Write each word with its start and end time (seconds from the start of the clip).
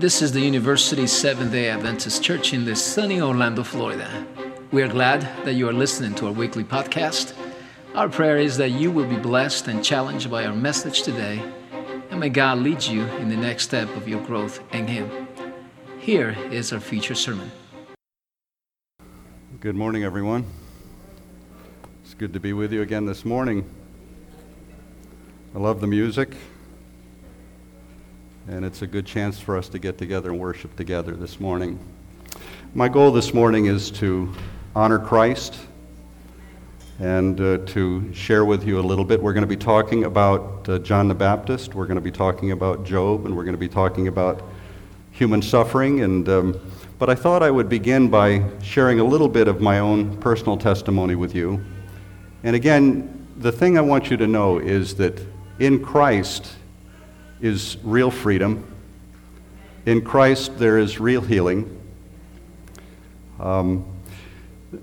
This 0.00 0.22
is 0.22 0.32
the 0.32 0.40
University 0.40 1.06
Seventh 1.06 1.52
day 1.52 1.68
Adventist 1.68 2.22
Church 2.22 2.54
in 2.54 2.64
the 2.64 2.74
sunny 2.74 3.20
Orlando, 3.20 3.62
Florida. 3.62 4.26
We 4.72 4.82
are 4.82 4.88
glad 4.88 5.20
that 5.44 5.52
you 5.52 5.68
are 5.68 5.74
listening 5.74 6.14
to 6.14 6.28
our 6.28 6.32
weekly 6.32 6.64
podcast. 6.64 7.34
Our 7.94 8.08
prayer 8.08 8.38
is 8.38 8.56
that 8.56 8.70
you 8.70 8.90
will 8.90 9.04
be 9.06 9.18
blessed 9.18 9.68
and 9.68 9.84
challenged 9.84 10.30
by 10.30 10.46
our 10.46 10.54
message 10.54 11.02
today, 11.02 11.42
and 12.10 12.18
may 12.18 12.30
God 12.30 12.60
lead 12.60 12.82
you 12.82 13.02
in 13.18 13.28
the 13.28 13.36
next 13.36 13.64
step 13.64 13.94
of 13.94 14.08
your 14.08 14.22
growth 14.22 14.62
in 14.72 14.86
Him. 14.86 15.28
Here 15.98 16.34
is 16.50 16.72
our 16.72 16.80
feature 16.80 17.14
sermon. 17.14 17.52
Good 19.60 19.76
morning, 19.76 20.02
everyone. 20.02 20.46
It's 22.04 22.14
good 22.14 22.32
to 22.32 22.40
be 22.40 22.54
with 22.54 22.72
you 22.72 22.80
again 22.80 23.04
this 23.04 23.26
morning. 23.26 23.68
I 25.54 25.58
love 25.58 25.82
the 25.82 25.86
music, 25.86 26.36
and 28.48 28.64
it's 28.64 28.82
a 28.82 28.86
good 28.86 29.06
chance 29.06 29.38
for 29.38 29.56
us 29.56 29.68
to 29.68 29.78
get 29.78 29.98
together 29.98 30.30
and 30.30 30.38
worship 30.38 30.74
together 30.76 31.12
this 31.12 31.40
morning. 31.40 31.78
My 32.74 32.88
goal 32.88 33.12
this 33.12 33.34
morning 33.34 33.66
is 33.66 33.90
to 33.92 34.32
honor 34.74 34.98
Christ 34.98 35.56
and 36.98 37.40
uh, 37.40 37.58
to 37.66 38.12
share 38.14 38.44
with 38.44 38.66
you 38.66 38.78
a 38.78 38.82
little 38.82 39.04
bit. 39.04 39.22
We're 39.22 39.32
going 39.32 39.42
to 39.42 39.48
be 39.48 39.56
talking 39.56 40.04
about 40.04 40.68
uh, 40.68 40.78
John 40.78 41.08
the 41.08 41.14
Baptist, 41.14 41.74
we're 41.74 41.86
going 41.86 41.96
to 41.96 42.02
be 42.02 42.10
talking 42.10 42.52
about 42.52 42.84
Job, 42.84 43.26
and 43.26 43.36
we're 43.36 43.44
going 43.44 43.54
to 43.54 43.58
be 43.58 43.68
talking 43.68 44.08
about 44.08 44.42
human 45.10 45.42
suffering. 45.42 46.00
And, 46.00 46.28
um, 46.28 46.72
but 46.98 47.10
I 47.10 47.14
thought 47.14 47.42
I 47.42 47.50
would 47.50 47.68
begin 47.68 48.08
by 48.08 48.44
sharing 48.62 49.00
a 49.00 49.04
little 49.04 49.28
bit 49.28 49.48
of 49.48 49.60
my 49.60 49.78
own 49.78 50.16
personal 50.18 50.56
testimony 50.56 51.14
with 51.14 51.34
you. 51.34 51.64
And 52.42 52.56
again, 52.56 53.26
the 53.36 53.52
thing 53.52 53.76
I 53.76 53.82
want 53.82 54.10
you 54.10 54.16
to 54.16 54.26
know 54.26 54.58
is 54.58 54.94
that 54.96 55.20
in 55.58 55.82
Christ 55.84 56.56
is 57.40 57.76
real 57.82 58.10
freedom. 58.10 58.66
In 59.86 60.02
Christ, 60.02 60.58
there 60.58 60.78
is 60.78 61.00
real 61.00 61.22
healing. 61.22 61.80
Um, 63.38 63.86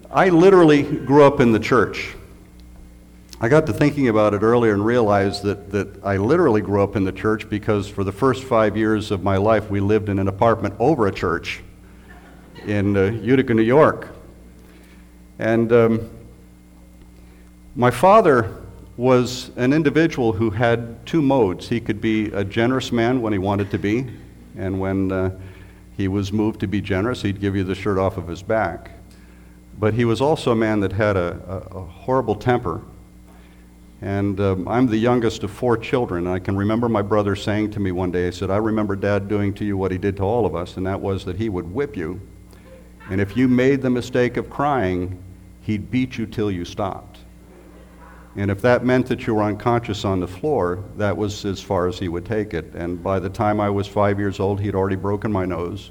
I 0.09 0.29
literally 0.29 0.83
grew 0.83 1.23
up 1.23 1.39
in 1.39 1.51
the 1.51 1.59
church. 1.59 2.15
I 3.39 3.49
got 3.49 3.67
to 3.67 3.73
thinking 3.73 4.07
about 4.07 4.33
it 4.33 4.41
earlier 4.41 4.73
and 4.73 4.83
realized 4.83 5.43
that, 5.43 5.69
that 5.69 6.03
I 6.03 6.17
literally 6.17 6.61
grew 6.61 6.81
up 6.81 6.95
in 6.95 7.03
the 7.03 7.11
church 7.11 7.47
because 7.47 7.87
for 7.87 8.03
the 8.03 8.11
first 8.11 8.43
five 8.43 8.75
years 8.75 9.11
of 9.11 9.21
my 9.23 9.37
life, 9.37 9.69
we 9.69 9.79
lived 9.79 10.09
in 10.09 10.17
an 10.17 10.27
apartment 10.27 10.73
over 10.79 11.05
a 11.05 11.11
church 11.11 11.61
in 12.65 12.97
uh, 12.97 13.03
Utica, 13.11 13.53
New 13.53 13.61
York. 13.61 14.09
And 15.37 15.71
um, 15.71 16.09
my 17.75 17.91
father 17.91 18.56
was 18.97 19.51
an 19.55 19.73
individual 19.73 20.33
who 20.33 20.49
had 20.49 21.05
two 21.05 21.21
modes. 21.21 21.69
He 21.69 21.79
could 21.79 22.01
be 22.01 22.25
a 22.31 22.43
generous 22.43 22.91
man 22.91 23.21
when 23.21 23.31
he 23.31 23.39
wanted 23.39 23.69
to 23.71 23.77
be, 23.77 24.07
and 24.57 24.79
when 24.79 25.11
uh, 25.11 25.39
he 25.95 26.07
was 26.07 26.33
moved 26.33 26.59
to 26.61 26.67
be 26.67 26.81
generous, 26.81 27.21
he'd 27.21 27.39
give 27.39 27.55
you 27.55 27.63
the 27.63 27.75
shirt 27.75 27.99
off 27.99 28.17
of 28.17 28.27
his 28.27 28.41
back. 28.41 28.91
But 29.79 29.93
he 29.93 30.05
was 30.05 30.19
also 30.19 30.51
a 30.51 30.55
man 30.55 30.79
that 30.79 30.91
had 30.91 31.15
a, 31.15 31.63
a, 31.71 31.77
a 31.77 31.81
horrible 31.83 32.35
temper. 32.35 32.81
And 34.01 34.39
um, 34.39 34.67
I'm 34.67 34.87
the 34.87 34.97
youngest 34.97 35.43
of 35.43 35.51
four 35.51 35.77
children. 35.77 36.25
And 36.25 36.35
I 36.35 36.39
can 36.39 36.55
remember 36.55 36.89
my 36.89 37.01
brother 37.01 37.35
saying 37.35 37.71
to 37.71 37.79
me 37.79 37.91
one 37.91 38.11
day, 38.11 38.25
he 38.25 38.31
said, 38.31 38.49
I 38.49 38.57
remember 38.57 38.95
dad 38.95 39.27
doing 39.27 39.53
to 39.55 39.65
you 39.65 39.77
what 39.77 39.91
he 39.91 39.97
did 39.97 40.17
to 40.17 40.23
all 40.23 40.45
of 40.45 40.55
us, 40.55 40.77
and 40.77 40.85
that 40.85 40.99
was 40.99 41.25
that 41.25 41.35
he 41.35 41.49
would 41.49 41.71
whip 41.71 41.95
you. 41.95 42.19
And 43.09 43.21
if 43.21 43.37
you 43.37 43.47
made 43.47 43.81
the 43.81 43.89
mistake 43.89 44.37
of 44.37 44.49
crying, 44.49 45.21
he'd 45.61 45.89
beat 45.89 46.17
you 46.17 46.25
till 46.25 46.51
you 46.51 46.65
stopped. 46.65 47.16
And 48.37 48.51
if 48.51 48.61
that 48.61 48.85
meant 48.85 49.07
that 49.07 49.25
you 49.25 49.33
were 49.33 49.41
unconscious 49.41 50.05
on 50.05 50.19
the 50.19 50.27
floor, 50.27 50.83
that 50.95 51.17
was 51.17 51.43
as 51.43 51.59
far 51.59 51.87
as 51.87 51.97
he 51.97 52.07
would 52.07 52.23
take 52.23 52.53
it. 52.53 52.73
And 52.75 53.01
by 53.01 53.19
the 53.19 53.29
time 53.29 53.59
I 53.59 53.69
was 53.69 53.87
five 53.87 54.19
years 54.19 54.39
old, 54.39 54.61
he'd 54.61 54.75
already 54.75 54.95
broken 54.95 55.31
my 55.31 55.43
nose 55.43 55.89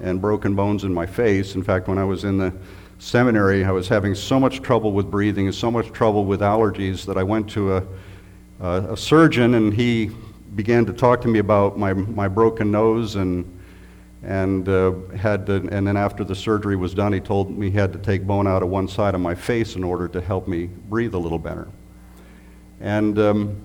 and 0.00 0.20
broken 0.20 0.56
bones 0.56 0.82
in 0.82 0.92
my 0.92 1.06
face. 1.06 1.54
In 1.54 1.62
fact, 1.62 1.86
when 1.86 1.96
I 1.96 2.04
was 2.04 2.24
in 2.24 2.36
the 2.36 2.52
seminary, 2.98 3.64
I 3.64 3.70
was 3.70 3.86
having 3.86 4.16
so 4.16 4.40
much 4.40 4.60
trouble 4.60 4.92
with 4.92 5.08
breathing 5.08 5.46
and 5.46 5.54
so 5.54 5.70
much 5.70 5.92
trouble 5.92 6.24
with 6.24 6.40
allergies 6.40 7.06
that 7.06 7.16
I 7.16 7.22
went 7.22 7.48
to 7.50 7.76
a, 7.76 7.86
a, 8.60 8.92
a 8.92 8.96
surgeon 8.96 9.54
and 9.54 9.72
he 9.72 10.10
began 10.56 10.84
to 10.86 10.92
talk 10.92 11.20
to 11.22 11.28
me 11.28 11.38
about 11.38 11.78
my, 11.78 11.92
my 11.92 12.26
broken 12.26 12.72
nose 12.72 13.14
and, 13.14 13.57
and 14.22 14.68
uh, 14.68 14.92
had 15.16 15.46
to, 15.46 15.68
and 15.70 15.86
then 15.86 15.96
after 15.96 16.24
the 16.24 16.34
surgery 16.34 16.76
was 16.76 16.94
done, 16.94 17.12
he 17.12 17.20
told 17.20 17.56
me 17.56 17.70
he 17.70 17.78
had 17.78 17.92
to 17.92 17.98
take 17.98 18.26
bone 18.26 18.46
out 18.46 18.62
of 18.62 18.68
one 18.68 18.88
side 18.88 19.14
of 19.14 19.20
my 19.20 19.34
face 19.34 19.76
in 19.76 19.84
order 19.84 20.08
to 20.08 20.20
help 20.20 20.48
me 20.48 20.66
breathe 20.66 21.14
a 21.14 21.18
little 21.18 21.38
better. 21.38 21.68
And 22.80 23.18
um, 23.18 23.62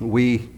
we, 0.00 0.48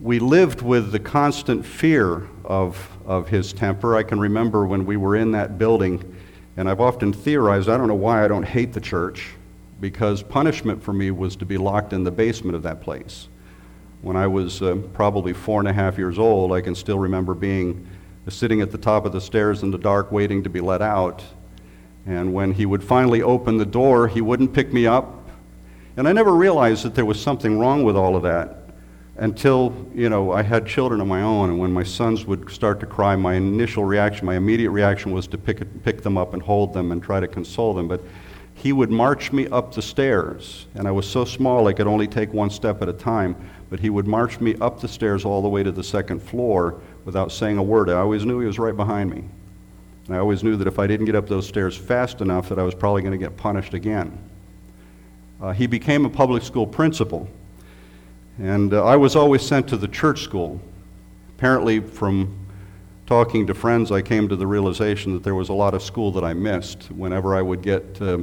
we 0.00 0.18
lived 0.18 0.62
with 0.62 0.92
the 0.92 0.98
constant 0.98 1.66
fear 1.66 2.28
of, 2.44 2.88
of 3.04 3.28
his 3.28 3.52
temper. 3.52 3.96
I 3.96 4.02
can 4.02 4.20
remember 4.20 4.66
when 4.66 4.86
we 4.86 4.96
were 4.96 5.16
in 5.16 5.32
that 5.32 5.58
building 5.58 6.16
and 6.56 6.68
I've 6.68 6.80
often 6.80 7.12
theorized, 7.12 7.68
I 7.68 7.76
don't 7.76 7.86
know 7.86 7.94
why 7.94 8.24
I 8.24 8.28
don't 8.28 8.42
hate 8.42 8.72
the 8.72 8.80
church, 8.80 9.30
because 9.80 10.24
punishment 10.24 10.82
for 10.82 10.92
me 10.92 11.12
was 11.12 11.36
to 11.36 11.46
be 11.46 11.56
locked 11.56 11.92
in 11.92 12.02
the 12.02 12.10
basement 12.10 12.56
of 12.56 12.64
that 12.64 12.80
place. 12.80 13.28
When 14.02 14.16
I 14.16 14.26
was 14.26 14.60
uh, 14.60 14.74
probably 14.92 15.32
four 15.32 15.60
and 15.60 15.68
a 15.68 15.72
half 15.72 15.96
years 15.96 16.18
old, 16.18 16.52
I 16.52 16.60
can 16.60 16.74
still 16.74 16.98
remember 16.98 17.34
being 17.34 17.86
uh, 18.28 18.30
sitting 18.30 18.60
at 18.60 18.70
the 18.70 18.78
top 18.78 19.06
of 19.06 19.12
the 19.12 19.20
stairs 19.20 19.62
in 19.62 19.70
the 19.70 19.78
dark 19.78 20.12
waiting 20.12 20.42
to 20.42 20.50
be 20.50 20.60
let 20.60 20.82
out. 20.82 21.24
And 22.04 22.34
when 22.34 22.52
he 22.52 22.66
would 22.66 22.84
finally 22.84 23.22
open 23.22 23.56
the 23.56 23.66
door, 23.66 24.06
he 24.06 24.20
wouldn't 24.20 24.52
pick 24.52 24.70
me 24.70 24.86
up. 24.86 25.28
And 25.96 26.06
I 26.06 26.12
never 26.12 26.34
realized 26.34 26.84
that 26.84 26.94
there 26.94 27.06
was 27.06 27.20
something 27.20 27.58
wrong 27.58 27.84
with 27.84 27.96
all 27.96 28.16
of 28.16 28.22
that 28.24 28.58
until 29.16 29.74
you 29.94 30.08
know 30.08 30.30
I 30.30 30.42
had 30.42 30.66
children 30.66 31.00
of 31.00 31.06
my 31.08 31.22
own, 31.22 31.50
and 31.50 31.58
when 31.58 31.72
my 31.72 31.82
sons 31.82 32.24
would 32.24 32.50
start 32.50 32.78
to 32.80 32.86
cry, 32.86 33.16
my 33.16 33.34
initial 33.34 33.84
reaction, 33.84 34.26
my 34.26 34.36
immediate 34.36 34.70
reaction 34.70 35.10
was 35.10 35.26
to 35.28 35.38
pick, 35.38 35.82
pick 35.82 36.02
them 36.02 36.16
up 36.16 36.34
and 36.34 36.42
hold 36.42 36.72
them 36.72 36.92
and 36.92 37.02
try 37.02 37.18
to 37.18 37.26
console 37.26 37.74
them. 37.74 37.88
But 37.88 38.02
he 38.54 38.72
would 38.72 38.90
march 38.90 39.32
me 39.32 39.48
up 39.48 39.74
the 39.74 39.82
stairs, 39.82 40.66
and 40.74 40.86
I 40.86 40.90
was 40.90 41.08
so 41.08 41.24
small 41.24 41.66
I 41.66 41.72
could 41.72 41.86
only 41.86 42.06
take 42.06 42.32
one 42.32 42.50
step 42.50 42.82
at 42.82 42.88
a 42.88 42.92
time. 42.92 43.36
But 43.70 43.80
he 43.80 43.90
would 43.90 44.06
march 44.06 44.40
me 44.40 44.54
up 44.60 44.80
the 44.80 44.88
stairs 44.88 45.24
all 45.24 45.42
the 45.42 45.48
way 45.48 45.62
to 45.62 45.72
the 45.72 45.84
second 45.84 46.22
floor 46.22 46.80
without 47.04 47.32
saying 47.32 47.58
a 47.58 47.62
word. 47.62 47.90
I 47.90 47.94
always 47.94 48.24
knew 48.24 48.40
he 48.40 48.46
was 48.46 48.58
right 48.58 48.76
behind 48.76 49.10
me. 49.10 49.24
And 50.06 50.16
I 50.16 50.18
always 50.18 50.42
knew 50.42 50.56
that 50.56 50.66
if 50.66 50.78
I 50.78 50.86
didn't 50.86 51.06
get 51.06 51.14
up 51.14 51.28
those 51.28 51.46
stairs 51.46 51.76
fast 51.76 52.20
enough, 52.20 52.48
that 52.48 52.58
I 52.58 52.62
was 52.62 52.74
probably 52.74 53.02
going 53.02 53.12
to 53.12 53.18
get 53.18 53.36
punished 53.36 53.74
again. 53.74 54.18
Uh, 55.40 55.52
he 55.52 55.66
became 55.66 56.04
a 56.04 56.10
public 56.10 56.42
school 56.42 56.66
principal 56.66 57.28
and 58.38 58.72
uh, 58.72 58.84
I 58.84 58.96
was 58.96 59.16
always 59.16 59.42
sent 59.42 59.68
to 59.68 59.76
the 59.76 59.88
church 59.88 60.22
school. 60.22 60.60
Apparently, 61.36 61.80
from 61.80 62.36
talking 63.06 63.46
to 63.48 63.54
friends, 63.54 63.90
I 63.90 64.00
came 64.00 64.28
to 64.28 64.36
the 64.36 64.46
realization 64.46 65.12
that 65.14 65.24
there 65.24 65.34
was 65.34 65.48
a 65.48 65.52
lot 65.52 65.74
of 65.74 65.82
school 65.82 66.12
that 66.12 66.22
I 66.22 66.34
missed. 66.34 66.84
Whenever 66.92 67.34
I 67.34 67.42
would 67.42 67.62
get 67.62 68.00
uh, 68.00 68.18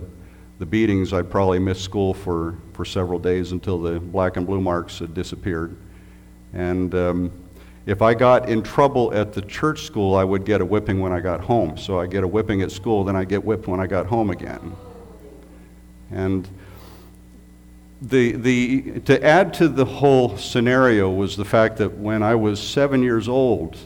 the 0.59 0.65
beatings, 0.65 1.11
I'd 1.11 1.29
probably 1.29 1.59
miss 1.59 1.81
school 1.81 2.13
for, 2.13 2.55
for 2.71 2.85
several 2.85 3.19
days 3.19 3.51
until 3.51 3.77
the 3.77 3.99
black 3.99 4.37
and 4.37 4.47
blue 4.47 4.61
marks 4.61 4.99
had 4.99 5.13
disappeared. 5.13 5.75
And 6.53 6.95
um, 6.95 7.31
if 7.85 8.01
I 8.01 8.13
got 8.13 8.49
in 8.49 8.63
trouble 8.63 9.13
at 9.13 9.33
the 9.33 9.41
church 9.41 9.83
school, 9.83 10.15
I 10.15 10.23
would 10.23 10.43
get 10.43 10.61
a 10.61 10.65
whipping 10.65 10.99
when 10.99 11.11
I 11.11 11.19
got 11.19 11.41
home. 11.41 11.77
So 11.77 11.99
I 11.99 12.07
get 12.07 12.23
a 12.23 12.27
whipping 12.27 12.61
at 12.61 12.71
school, 12.71 13.03
then 13.03 13.15
I 13.15 13.25
get 13.25 13.43
whipped 13.43 13.67
when 13.67 13.79
I 13.79 13.87
got 13.87 14.07
home 14.07 14.31
again. 14.31 14.75
And 16.11 16.47
the, 18.01 18.33
the, 18.33 18.99
to 19.01 19.23
add 19.23 19.53
to 19.55 19.67
the 19.67 19.85
whole 19.85 20.37
scenario 20.37 21.09
was 21.09 21.37
the 21.37 21.45
fact 21.45 21.77
that 21.77 21.97
when 21.97 22.23
I 22.23 22.35
was 22.35 22.61
seven 22.61 23.03
years 23.03 23.27
old, 23.27 23.77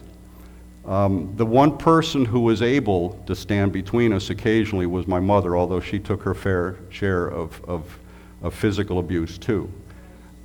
um, 0.85 1.33
the 1.35 1.45
one 1.45 1.77
person 1.77 2.25
who 2.25 2.39
was 2.39 2.61
able 2.61 3.21
to 3.27 3.35
stand 3.35 3.71
between 3.71 4.11
us 4.11 4.29
occasionally 4.29 4.87
was 4.87 5.07
my 5.07 5.19
mother, 5.19 5.55
although 5.55 5.79
she 5.79 5.99
took 5.99 6.23
her 6.23 6.33
fair 6.33 6.77
share 6.89 7.27
of, 7.27 7.63
of, 7.65 7.99
of 8.41 8.55
physical 8.55 8.97
abuse 8.97 9.37
too. 9.37 9.71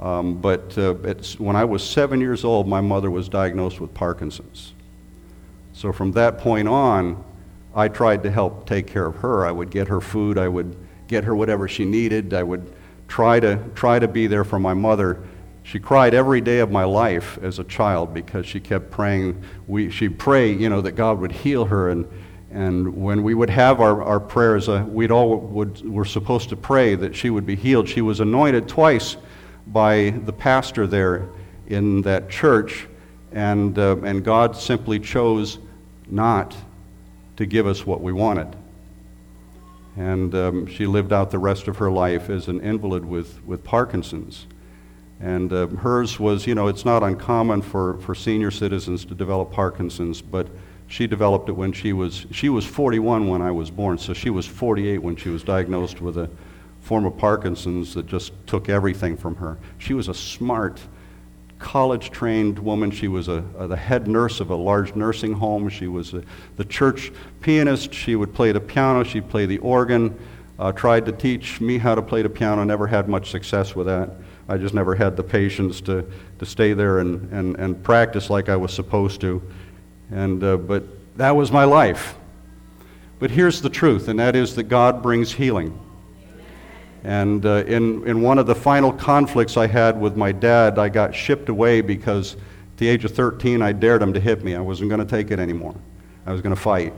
Um, 0.01 0.41
but 0.41 0.77
uh, 0.77 0.95
when 1.39 1.57
I 1.57 1.65
was 1.65 1.89
seven 1.89 2.21
years 2.21 2.45
old, 2.45 2.67
my 2.67 2.81
mother 2.81 3.11
was 3.11 3.29
diagnosed 3.29 3.81
with 3.81 3.95
Parkinson's. 3.95 4.73
So 5.73 5.93
from 5.93 6.13
that 6.13 6.39
point 6.39 6.69
on, 6.69 7.23
I 7.75 7.89
tried 7.89 8.23
to 8.25 8.31
help 8.31 8.67
take 8.67 8.87
care 8.87 9.07
of 9.07 9.17
her. 9.17 9.45
I 9.45 9.51
would 9.51 9.71
get 9.71 9.89
her 9.89 10.01
food, 10.01 10.39
I 10.39 10.49
would 10.49 10.77
get 11.09 11.25
her 11.25 11.35
whatever 11.35 11.69
she 11.69 11.85
needed, 11.85 12.35
I 12.35 12.43
would 12.43 12.73
try 13.09 13.41
to, 13.41 13.59
try 13.75 13.99
to 13.99 14.09
be 14.09 14.27
there 14.27 14.45
for 14.45 14.59
my 14.59 14.75
mother. 14.75 15.23
She 15.63 15.79
cried 15.79 16.15
every 16.15 16.41
day 16.41 16.59
of 16.59 16.71
my 16.71 16.85
life 16.85 17.39
as 17.43 17.59
a 17.59 17.65
child 17.65 18.13
because 18.13 18.47
she 18.47 18.61
kept 18.61 18.91
praying. 18.91 19.43
We, 19.67 19.91
she'd 19.91 20.19
pray, 20.19 20.53
you 20.53 20.69
know, 20.69 20.83
that 20.83 20.93
God 20.93 21.19
would 21.21 21.33
heal 21.33 21.65
her. 21.65 21.89
And, 21.89 22.07
and 22.51 22.95
when 23.03 23.23
we 23.23 23.35
would 23.35 23.51
have 23.51 23.81
our, 23.81 24.03
our 24.03 24.21
prayers, 24.21 24.69
uh, 24.69 24.85
we'd 24.87 25.11
all 25.11 25.39
would, 25.39 25.81
were 25.91 26.05
supposed 26.05 26.51
to 26.51 26.57
pray 26.57 26.95
that 26.97 27.17
she 27.17 27.31
would 27.31 27.47
be 27.47 27.57
healed. 27.57 27.89
She 27.89 28.03
was 28.03 28.21
anointed 28.21 28.69
twice 28.69 29.17
by 29.67 30.11
the 30.11 30.33
pastor 30.33 30.87
there 30.87 31.29
in 31.67 32.03
that 32.03 32.29
church, 32.29 32.87
and, 33.33 33.79
uh, 33.79 33.97
and 34.03 34.25
God 34.25 34.57
simply 34.57 35.01
chose 35.01 35.59
not 36.09 36.57
to 37.37 37.47
give 37.47 37.67
us 37.67 37.87
what 37.87 38.01
we 38.01 38.13
wanted. 38.13 38.55
And 39.97 40.35
um, 40.35 40.67
she 40.67 40.87
lived 40.87 41.13
out 41.13 41.31
the 41.31 41.39
rest 41.39 41.69
of 41.69 41.77
her 41.79 41.91
life 41.91 42.29
as 42.29 42.49
an 42.49 42.61
invalid 42.61 43.05
with, 43.05 43.45
with 43.45 43.63
Parkinson's. 43.65 44.47
And 45.21 45.53
uh, 45.53 45.69
hers 45.69 46.19
was, 46.19 46.47
you 46.47 46.55
know, 46.55 46.69
it's 46.69 46.85
not 46.85 47.03
uncommon 47.03 47.63
for, 47.63 47.99
for 47.99 48.15
senior 48.15 48.51
citizens 48.51 49.05
to 49.07 49.15
develop 49.15 49.53
Parkinson's, 49.53 50.21
but 50.21 50.49
she 50.87 51.07
developed 51.07 51.49
it 51.49 51.53
when 51.53 51.73
she 51.73 51.93
was, 51.93 52.27
she 52.31 52.49
was 52.49 52.65
41 52.67 53.29
when 53.29 53.41
I 53.41 53.51
was 53.51 53.71
born, 53.71 53.99
so 53.99 54.13
she 54.13 54.31
was 54.31 54.47
48 54.47 54.99
when 54.99 55.17
she 55.17 55.29
was 55.29 55.43
diagnosed 55.43 56.01
with 56.01 56.19
a 56.19 56.29
form 56.85 57.07
of 57.07 57.17
Parkinson's 57.17 57.95
that 57.95 58.07
just 58.07 58.33
took 58.47 58.69
everything 58.69 59.17
from 59.17 59.35
her. 59.37 59.57
She 59.79 59.95
was 59.95 60.09
a 60.09 60.15
smart, 60.15 60.81
college 61.59 62.11
trained 62.11 62.59
woman. 62.59 62.91
She 62.91 63.09
was 63.09 63.29
a, 63.29 63.43
a, 63.59 63.67
the 63.67 63.77
head 63.77 64.07
nurse 64.07 64.39
of 64.39 64.51
a 64.51 64.55
large 64.55 64.95
nursing 64.95 65.33
home. 65.33 65.71
She 65.71 65.89
was 65.89 66.13
a, 66.13 66.23
the 66.57 66.65
church 66.65 67.11
pianist. 67.41 67.93
She 67.95 68.17
would 68.17 68.35
play 68.35 68.53
the 68.53 68.61
piano, 68.61 69.03
she'd 69.03 69.29
play 69.29 69.47
the 69.47 69.59
organ. 69.59 70.17
Uh, 70.57 70.71
tried 70.71 71.05
to 71.07 71.11
teach 71.11 71.61
me 71.61 71.79
how 71.79 71.97
to 71.97 72.03
play 72.03 72.23
the 72.23 72.29
piano, 72.29 72.63
never 72.63 72.87
had 72.87 73.09
much 73.09 73.31
success 73.31 73.75
with 73.75 73.89
that. 73.89 74.11
I 74.49 74.57
just 74.57 74.73
never 74.73 74.95
had 74.95 75.17
the 75.17 75.23
patience 75.25 75.81
to, 75.81 76.09
to 76.39 76.47
stay 76.47 76.75
there 76.75 77.01
and, 77.01 77.33
and, 77.33 77.57
and 77.57 77.83
practice 77.83 78.31
like 78.31 78.49
I 78.49 78.55
was 78.55 78.73
supposed 78.73 79.21
to. 79.23 79.43
And, 80.13 80.45
uh, 80.45 80.59
but 80.59 80.85
that 81.17 81.35
was 81.35 81.51
my 81.51 81.65
life. 81.65 82.15
But 83.19 83.31
here's 83.31 83.63
the 83.63 83.71
truth, 83.71 84.07
and 84.07 84.19
that 84.21 84.37
is 84.37 84.55
that 84.55 84.65
God 84.65 85.03
brings 85.03 85.33
healing. 85.33 85.81
And 87.05 87.45
uh, 87.45 87.65
in, 87.67 88.07
in 88.09 88.23
one 88.23 88.39
of 88.39 88.47
the 88.47 88.55
final 88.55 88.91
conflicts 88.91 89.59
I 89.59 89.67
had 89.67 90.01
with 90.01 90.17
my 90.17 90.33
dad, 90.33 90.79
I 90.79 90.89
got 90.89 91.15
shipped 91.15 91.51
away 91.51 91.83
because 91.83 92.35
at 92.35 92.79
the 92.79 92.89
age 92.89 93.05
of 93.05 93.15
13, 93.15 93.61
I 93.61 93.73
dared 93.73 94.01
him 94.01 94.15
to 94.15 94.21
hit 94.21 94.43
me. 94.43 94.55
I 94.55 94.61
wasn't 94.61 94.89
going 94.89 95.07
to 95.07 95.07
take 95.07 95.31
it 95.31 95.39
anymore. 95.39 95.75
I 96.25 96.33
was 96.33 96.41
going 96.41 96.55
to 96.55 96.61
fight. 96.61 96.95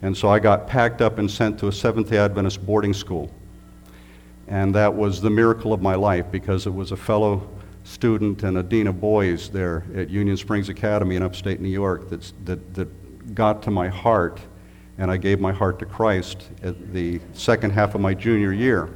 And 0.00 0.16
so 0.16 0.30
I 0.30 0.38
got 0.38 0.66
packed 0.66 1.02
up 1.02 1.18
and 1.18 1.30
sent 1.30 1.58
to 1.60 1.68
a 1.68 1.72
Seventh 1.72 2.08
day 2.08 2.16
Adventist 2.16 2.64
boarding 2.64 2.94
school. 2.94 3.30
And 4.48 4.74
that 4.74 4.94
was 4.94 5.20
the 5.20 5.30
miracle 5.30 5.74
of 5.74 5.82
my 5.82 5.96
life 5.96 6.24
because 6.30 6.66
it 6.66 6.74
was 6.74 6.92
a 6.92 6.96
fellow 6.96 7.46
student 7.84 8.42
and 8.42 8.56
a 8.56 8.62
dean 8.62 8.86
of 8.86 9.00
boys 9.00 9.50
there 9.50 9.84
at 9.94 10.08
Union 10.08 10.36
Springs 10.36 10.70
Academy 10.70 11.14
in 11.16 11.22
upstate 11.22 11.60
New 11.60 11.68
York 11.68 12.08
that, 12.08 12.32
that, 12.46 12.74
that 12.74 13.34
got 13.34 13.62
to 13.64 13.70
my 13.70 13.88
heart. 13.88 14.40
And 14.96 15.10
I 15.10 15.18
gave 15.18 15.40
my 15.40 15.52
heart 15.52 15.78
to 15.80 15.84
Christ 15.84 16.48
at 16.62 16.94
the 16.94 17.20
second 17.34 17.72
half 17.72 17.94
of 17.94 18.00
my 18.00 18.14
junior 18.14 18.52
year 18.52 18.88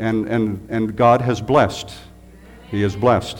and, 0.00 0.26
and, 0.26 0.66
and 0.70 0.96
God 0.96 1.20
has 1.20 1.40
blessed. 1.40 1.90
He 2.70 2.82
is 2.82 2.96
blessed. 2.96 3.38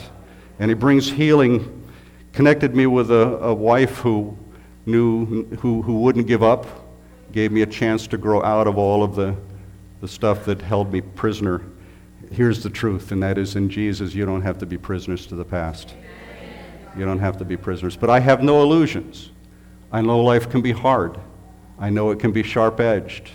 And 0.59 0.71
He 0.71 0.75
brings 0.75 1.11
healing, 1.11 1.89
connected 2.33 2.77
me 2.77 2.87
with 2.87 3.11
a, 3.11 3.39
a 3.39 3.55
wife 3.55 3.99
who 3.99 4.37
knew, 4.87 5.47
who, 5.57 5.83
who 5.83 6.01
wouldn't 6.01 6.27
give 6.27 6.43
up, 6.43 6.67
gave 7.33 7.51
me 7.53 7.63
a 7.63 7.67
chance 7.67 8.07
to 8.09 8.19
grow 8.19 8.43
out 8.43 8.67
of 8.67 8.77
all 8.77 9.03
of 9.03 9.15
the, 9.15 9.35
the 10.01 10.09
stuff 10.09 10.45
that 10.45 10.61
held 10.61 10.93
me 10.93 11.01
prisoner. 11.01 11.63
Here's 12.31 12.63
the 12.63 12.71
truth, 12.71 13.11
and 13.13 13.23
that 13.23 13.39
is 13.39 13.57
in 13.57 13.69
Jesus, 13.71 14.15
you 14.15 14.27
don't 14.27 14.43
have 14.43 14.59
to 14.59 14.67
be 14.67 14.79
prisoners 14.79 15.27
to 15.27 15.35
the 15.35 15.45
past. 15.45 15.95
You 16.97 17.05
don't 17.05 17.19
have 17.21 17.37
to 17.39 17.45
be 17.45 17.57
prisoners. 17.57 17.97
But 17.97 18.11
I 18.11 18.21
have 18.21 18.43
no 18.43 18.63
illusions. 18.63 19.31
I 19.93 20.03
know 20.03 20.23
life 20.23 20.51
can 20.51 20.61
be 20.61 20.73
hard. 20.73 21.19
I 21.79 21.89
know 21.91 22.11
it 22.11 22.19
can 22.19 22.33
be 22.33 22.43
sharp 22.43 22.81
edged. 22.81 23.31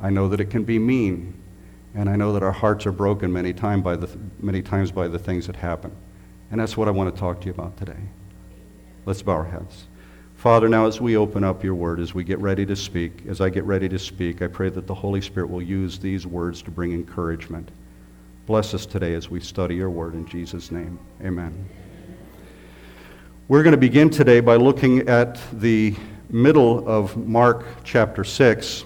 I 0.00 0.10
know 0.10 0.28
that 0.28 0.40
it 0.40 0.50
can 0.50 0.64
be 0.64 0.78
mean. 0.78 1.34
And 1.96 2.10
I 2.10 2.14
know 2.14 2.34
that 2.34 2.42
our 2.42 2.52
hearts 2.52 2.84
are 2.84 2.92
broken 2.92 3.32
many, 3.32 3.54
time 3.54 3.80
by 3.80 3.96
the, 3.96 4.06
many 4.38 4.60
times 4.60 4.92
by 4.92 5.08
the 5.08 5.18
things 5.18 5.46
that 5.46 5.56
happen. 5.56 5.90
And 6.50 6.60
that's 6.60 6.76
what 6.76 6.88
I 6.88 6.90
want 6.90 7.12
to 7.12 7.18
talk 7.18 7.40
to 7.40 7.46
you 7.46 7.52
about 7.52 7.78
today. 7.78 7.96
Let's 9.06 9.22
bow 9.22 9.32
our 9.32 9.44
heads. 9.46 9.86
Father, 10.34 10.68
now 10.68 10.86
as 10.86 11.00
we 11.00 11.16
open 11.16 11.42
up 11.42 11.64
your 11.64 11.74
word, 11.74 11.98
as 11.98 12.14
we 12.14 12.22
get 12.22 12.38
ready 12.38 12.66
to 12.66 12.76
speak, 12.76 13.22
as 13.26 13.40
I 13.40 13.48
get 13.48 13.64
ready 13.64 13.88
to 13.88 13.98
speak, 13.98 14.42
I 14.42 14.46
pray 14.46 14.68
that 14.68 14.86
the 14.86 14.94
Holy 14.94 15.22
Spirit 15.22 15.48
will 15.48 15.62
use 15.62 15.98
these 15.98 16.26
words 16.26 16.60
to 16.62 16.70
bring 16.70 16.92
encouragement. 16.92 17.70
Bless 18.44 18.74
us 18.74 18.84
today 18.84 19.14
as 19.14 19.30
we 19.30 19.40
study 19.40 19.76
your 19.76 19.88
word 19.88 20.12
in 20.12 20.26
Jesus' 20.26 20.70
name. 20.70 20.98
Amen. 21.22 21.66
We're 23.48 23.62
going 23.62 23.72
to 23.72 23.78
begin 23.78 24.10
today 24.10 24.40
by 24.40 24.56
looking 24.56 25.08
at 25.08 25.40
the 25.50 25.96
middle 26.28 26.86
of 26.86 27.16
Mark 27.16 27.64
chapter 27.84 28.22
6. 28.22 28.84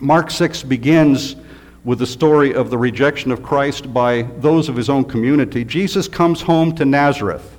Mark 0.00 0.30
6 0.30 0.62
begins 0.64 1.36
with 1.84 1.98
the 1.98 2.06
story 2.06 2.54
of 2.54 2.70
the 2.70 2.76
rejection 2.76 3.32
of 3.32 3.42
Christ 3.42 3.92
by 3.92 4.22
those 4.38 4.68
of 4.68 4.76
his 4.76 4.90
own 4.90 5.04
community, 5.04 5.64
Jesus 5.64 6.08
comes 6.08 6.42
home 6.42 6.74
to 6.76 6.84
Nazareth. 6.84 7.58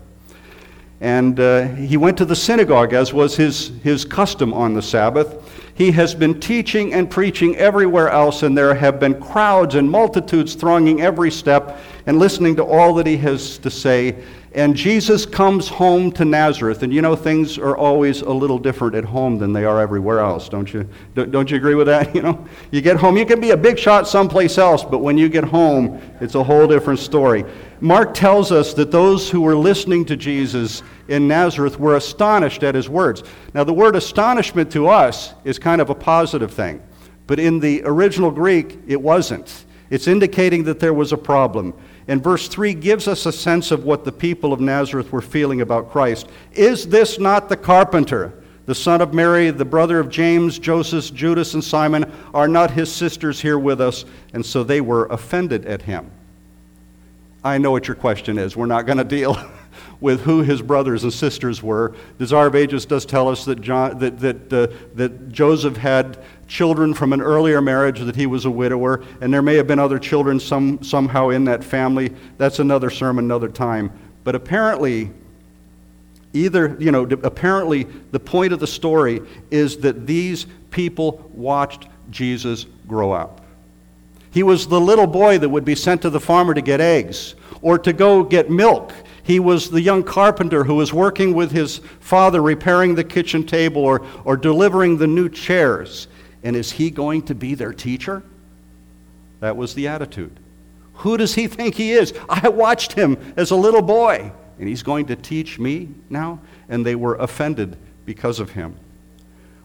And 0.99 1.39
uh, 1.39 1.67
he 1.69 1.97
went 1.97 2.17
to 2.19 2.25
the 2.25 2.35
synagogue, 2.35 2.93
as 2.93 3.11
was 3.11 3.35
his, 3.35 3.69
his 3.81 4.05
custom 4.05 4.53
on 4.53 4.75
the 4.75 4.83
Sabbath. 4.83 5.51
He 5.73 5.91
has 5.93 6.13
been 6.13 6.39
teaching 6.39 6.93
and 6.93 7.09
preaching 7.09 7.55
everywhere 7.55 8.09
else, 8.09 8.43
and 8.43 8.55
there 8.55 8.75
have 8.75 8.99
been 8.99 9.19
crowds 9.19 9.73
and 9.73 9.89
multitudes 9.89 10.53
thronging 10.53 11.01
every 11.01 11.31
step 11.31 11.79
and 12.05 12.19
listening 12.19 12.55
to 12.57 12.63
all 12.63 12.93
that 12.95 13.07
he 13.07 13.17
has 13.17 13.57
to 13.57 13.71
say. 13.71 14.23
And 14.53 14.75
Jesus 14.75 15.25
comes 15.25 15.69
home 15.69 16.11
to 16.11 16.25
Nazareth. 16.25 16.83
And 16.83 16.93
you 16.93 17.01
know, 17.01 17.15
things 17.15 17.57
are 17.57 17.77
always 17.77 18.21
a 18.21 18.29
little 18.29 18.59
different 18.59 18.95
at 18.95 19.05
home 19.05 19.37
than 19.37 19.53
they 19.53 19.63
are 19.63 19.79
everywhere 19.79 20.19
else, 20.19 20.49
don't 20.49 20.71
you? 20.73 20.87
Don't 21.15 21.49
you 21.49 21.55
agree 21.55 21.75
with 21.75 21.87
that? 21.87 22.13
You 22.21 22.21
know, 22.21 22.45
you 22.71 22.81
get 22.81 22.97
home, 22.97 23.17
you 23.17 23.25
can 23.25 23.39
be 23.39 23.51
a 23.51 23.57
big 23.57 23.79
shot 23.79 24.07
someplace 24.07 24.57
else, 24.57 24.83
but 24.83 24.99
when 24.99 25.17
you 25.17 25.29
get 25.29 25.45
home, 25.45 26.01
it's 26.19 26.35
a 26.35 26.43
whole 26.43 26.67
different 26.67 26.99
story. 26.99 27.45
Mark 27.79 28.13
tells 28.13 28.51
us 28.51 28.73
that 28.73 28.91
those 28.91 29.29
who 29.29 29.41
were 29.41 29.55
listening 29.55 30.03
to 30.05 30.17
Jesus 30.17 30.83
in 31.07 31.27
Nazareth 31.27 31.79
were 31.79 31.95
astonished 31.95 32.63
at 32.63 32.75
his 32.75 32.89
words. 32.89 33.23
Now, 33.53 33.63
the 33.63 33.73
word 33.73 33.95
astonishment 33.95 34.71
to 34.73 34.87
us 34.87 35.33
is 35.45 35.57
kind 35.57 35.79
of 35.79 35.89
a 35.89 35.95
positive 35.95 36.53
thing, 36.53 36.81
but 37.27 37.39
in 37.39 37.59
the 37.59 37.81
original 37.85 38.29
Greek, 38.29 38.77
it 38.87 39.01
wasn't. 39.01 39.65
It's 39.89 40.07
indicating 40.07 40.63
that 40.65 40.79
there 40.79 40.93
was 40.93 41.11
a 41.11 41.17
problem. 41.17 41.73
And 42.11 42.21
verse 42.21 42.49
3 42.49 42.73
gives 42.73 43.07
us 43.07 43.25
a 43.25 43.31
sense 43.31 43.71
of 43.71 43.85
what 43.85 44.03
the 44.03 44.11
people 44.11 44.51
of 44.51 44.59
Nazareth 44.59 45.13
were 45.13 45.21
feeling 45.21 45.61
about 45.61 45.91
Christ. 45.91 46.27
Is 46.51 46.85
this 46.89 47.19
not 47.19 47.47
the 47.47 47.55
carpenter, 47.55 48.33
the 48.65 48.75
son 48.75 48.99
of 48.99 49.13
Mary, 49.13 49.49
the 49.49 49.63
brother 49.63 49.97
of 49.97 50.09
James, 50.09 50.59
Joseph, 50.59 51.13
Judas, 51.13 51.53
and 51.53 51.63
Simon? 51.63 52.11
Are 52.33 52.49
not 52.49 52.69
his 52.69 52.91
sisters 52.91 53.39
here 53.39 53.57
with 53.57 53.79
us? 53.79 54.03
And 54.33 54.45
so 54.45 54.61
they 54.61 54.81
were 54.81 55.05
offended 55.05 55.65
at 55.65 55.83
him. 55.83 56.11
I 57.45 57.57
know 57.57 57.71
what 57.71 57.87
your 57.87 57.95
question 57.95 58.37
is. 58.37 58.57
We're 58.57 58.65
not 58.65 58.85
going 58.85 58.97
to 58.97 59.05
deal 59.05 59.37
with 60.01 60.21
who 60.21 60.41
his 60.41 60.61
brothers 60.61 61.03
and 61.03 61.13
sisters 61.13 61.61
were. 61.63 61.93
The 62.17 62.25
Desire 62.25 62.47
of 62.47 62.55
Ages 62.55 62.85
does 62.85 63.05
tell 63.05 63.29
us 63.29 63.45
that, 63.45 63.61
John, 63.61 63.99
that, 63.99 64.19
that, 64.19 64.51
uh, 64.51 64.67
that 64.95 65.31
Joseph 65.31 65.77
had 65.77 66.17
children 66.47 66.93
from 66.93 67.13
an 67.13 67.21
earlier 67.21 67.61
marriage, 67.61 67.99
that 67.99 68.15
he 68.15 68.25
was 68.25 68.45
a 68.45 68.51
widower, 68.51 69.03
and 69.21 69.31
there 69.31 69.43
may 69.43 69.55
have 69.55 69.67
been 69.67 69.79
other 69.79 69.99
children 69.99 70.39
some, 70.39 70.81
somehow 70.83 71.29
in 71.29 71.45
that 71.45 71.63
family. 71.63 72.13
That's 72.37 72.59
another 72.59 72.89
sermon, 72.89 73.25
another 73.25 73.47
time. 73.47 73.91
But 74.23 74.33
apparently, 74.35 75.11
either, 76.33 76.75
you 76.79 76.91
know, 76.91 77.03
apparently 77.03 77.83
the 78.11 78.19
point 78.19 78.53
of 78.53 78.59
the 78.59 78.67
story 78.67 79.21
is 79.51 79.77
that 79.77 80.07
these 80.07 80.47
people 80.71 81.29
watched 81.33 81.87
Jesus 82.09 82.65
grow 82.87 83.11
up. 83.11 83.41
He 84.31 84.43
was 84.43 84.67
the 84.67 84.79
little 84.79 85.07
boy 85.07 85.37
that 85.37 85.49
would 85.49 85.65
be 85.65 85.75
sent 85.75 86.01
to 86.01 86.09
the 86.09 86.19
farmer 86.19 86.53
to 86.53 86.61
get 86.61 86.81
eggs 86.81 87.35
or 87.61 87.77
to 87.79 87.93
go 87.93 88.23
get 88.23 88.49
milk 88.49 88.93
he 89.23 89.39
was 89.39 89.69
the 89.69 89.81
young 89.81 90.03
carpenter 90.03 90.63
who 90.63 90.75
was 90.75 90.93
working 90.93 91.33
with 91.33 91.51
his 91.51 91.79
father 91.99 92.41
repairing 92.41 92.95
the 92.95 93.03
kitchen 93.03 93.45
table 93.45 93.83
or, 93.83 94.05
or 94.25 94.35
delivering 94.35 94.97
the 94.97 95.07
new 95.07 95.29
chairs. 95.29 96.07
And 96.43 96.55
is 96.55 96.71
he 96.71 96.89
going 96.89 97.23
to 97.23 97.35
be 97.35 97.55
their 97.55 97.73
teacher? 97.73 98.23
That 99.39 99.57
was 99.57 99.73
the 99.73 99.87
attitude. 99.87 100.39
Who 100.95 101.17
does 101.17 101.35
he 101.35 101.47
think 101.47 101.75
he 101.75 101.91
is? 101.91 102.13
I 102.29 102.49
watched 102.49 102.93
him 102.93 103.17
as 103.35 103.51
a 103.51 103.55
little 103.55 103.81
boy, 103.81 104.31
and 104.59 104.67
he's 104.67 104.83
going 104.83 105.07
to 105.07 105.15
teach 105.15 105.59
me 105.59 105.89
now? 106.09 106.39
And 106.69 106.85
they 106.85 106.95
were 106.95 107.15
offended 107.15 107.77
because 108.05 108.39
of 108.39 108.51
him. 108.51 108.75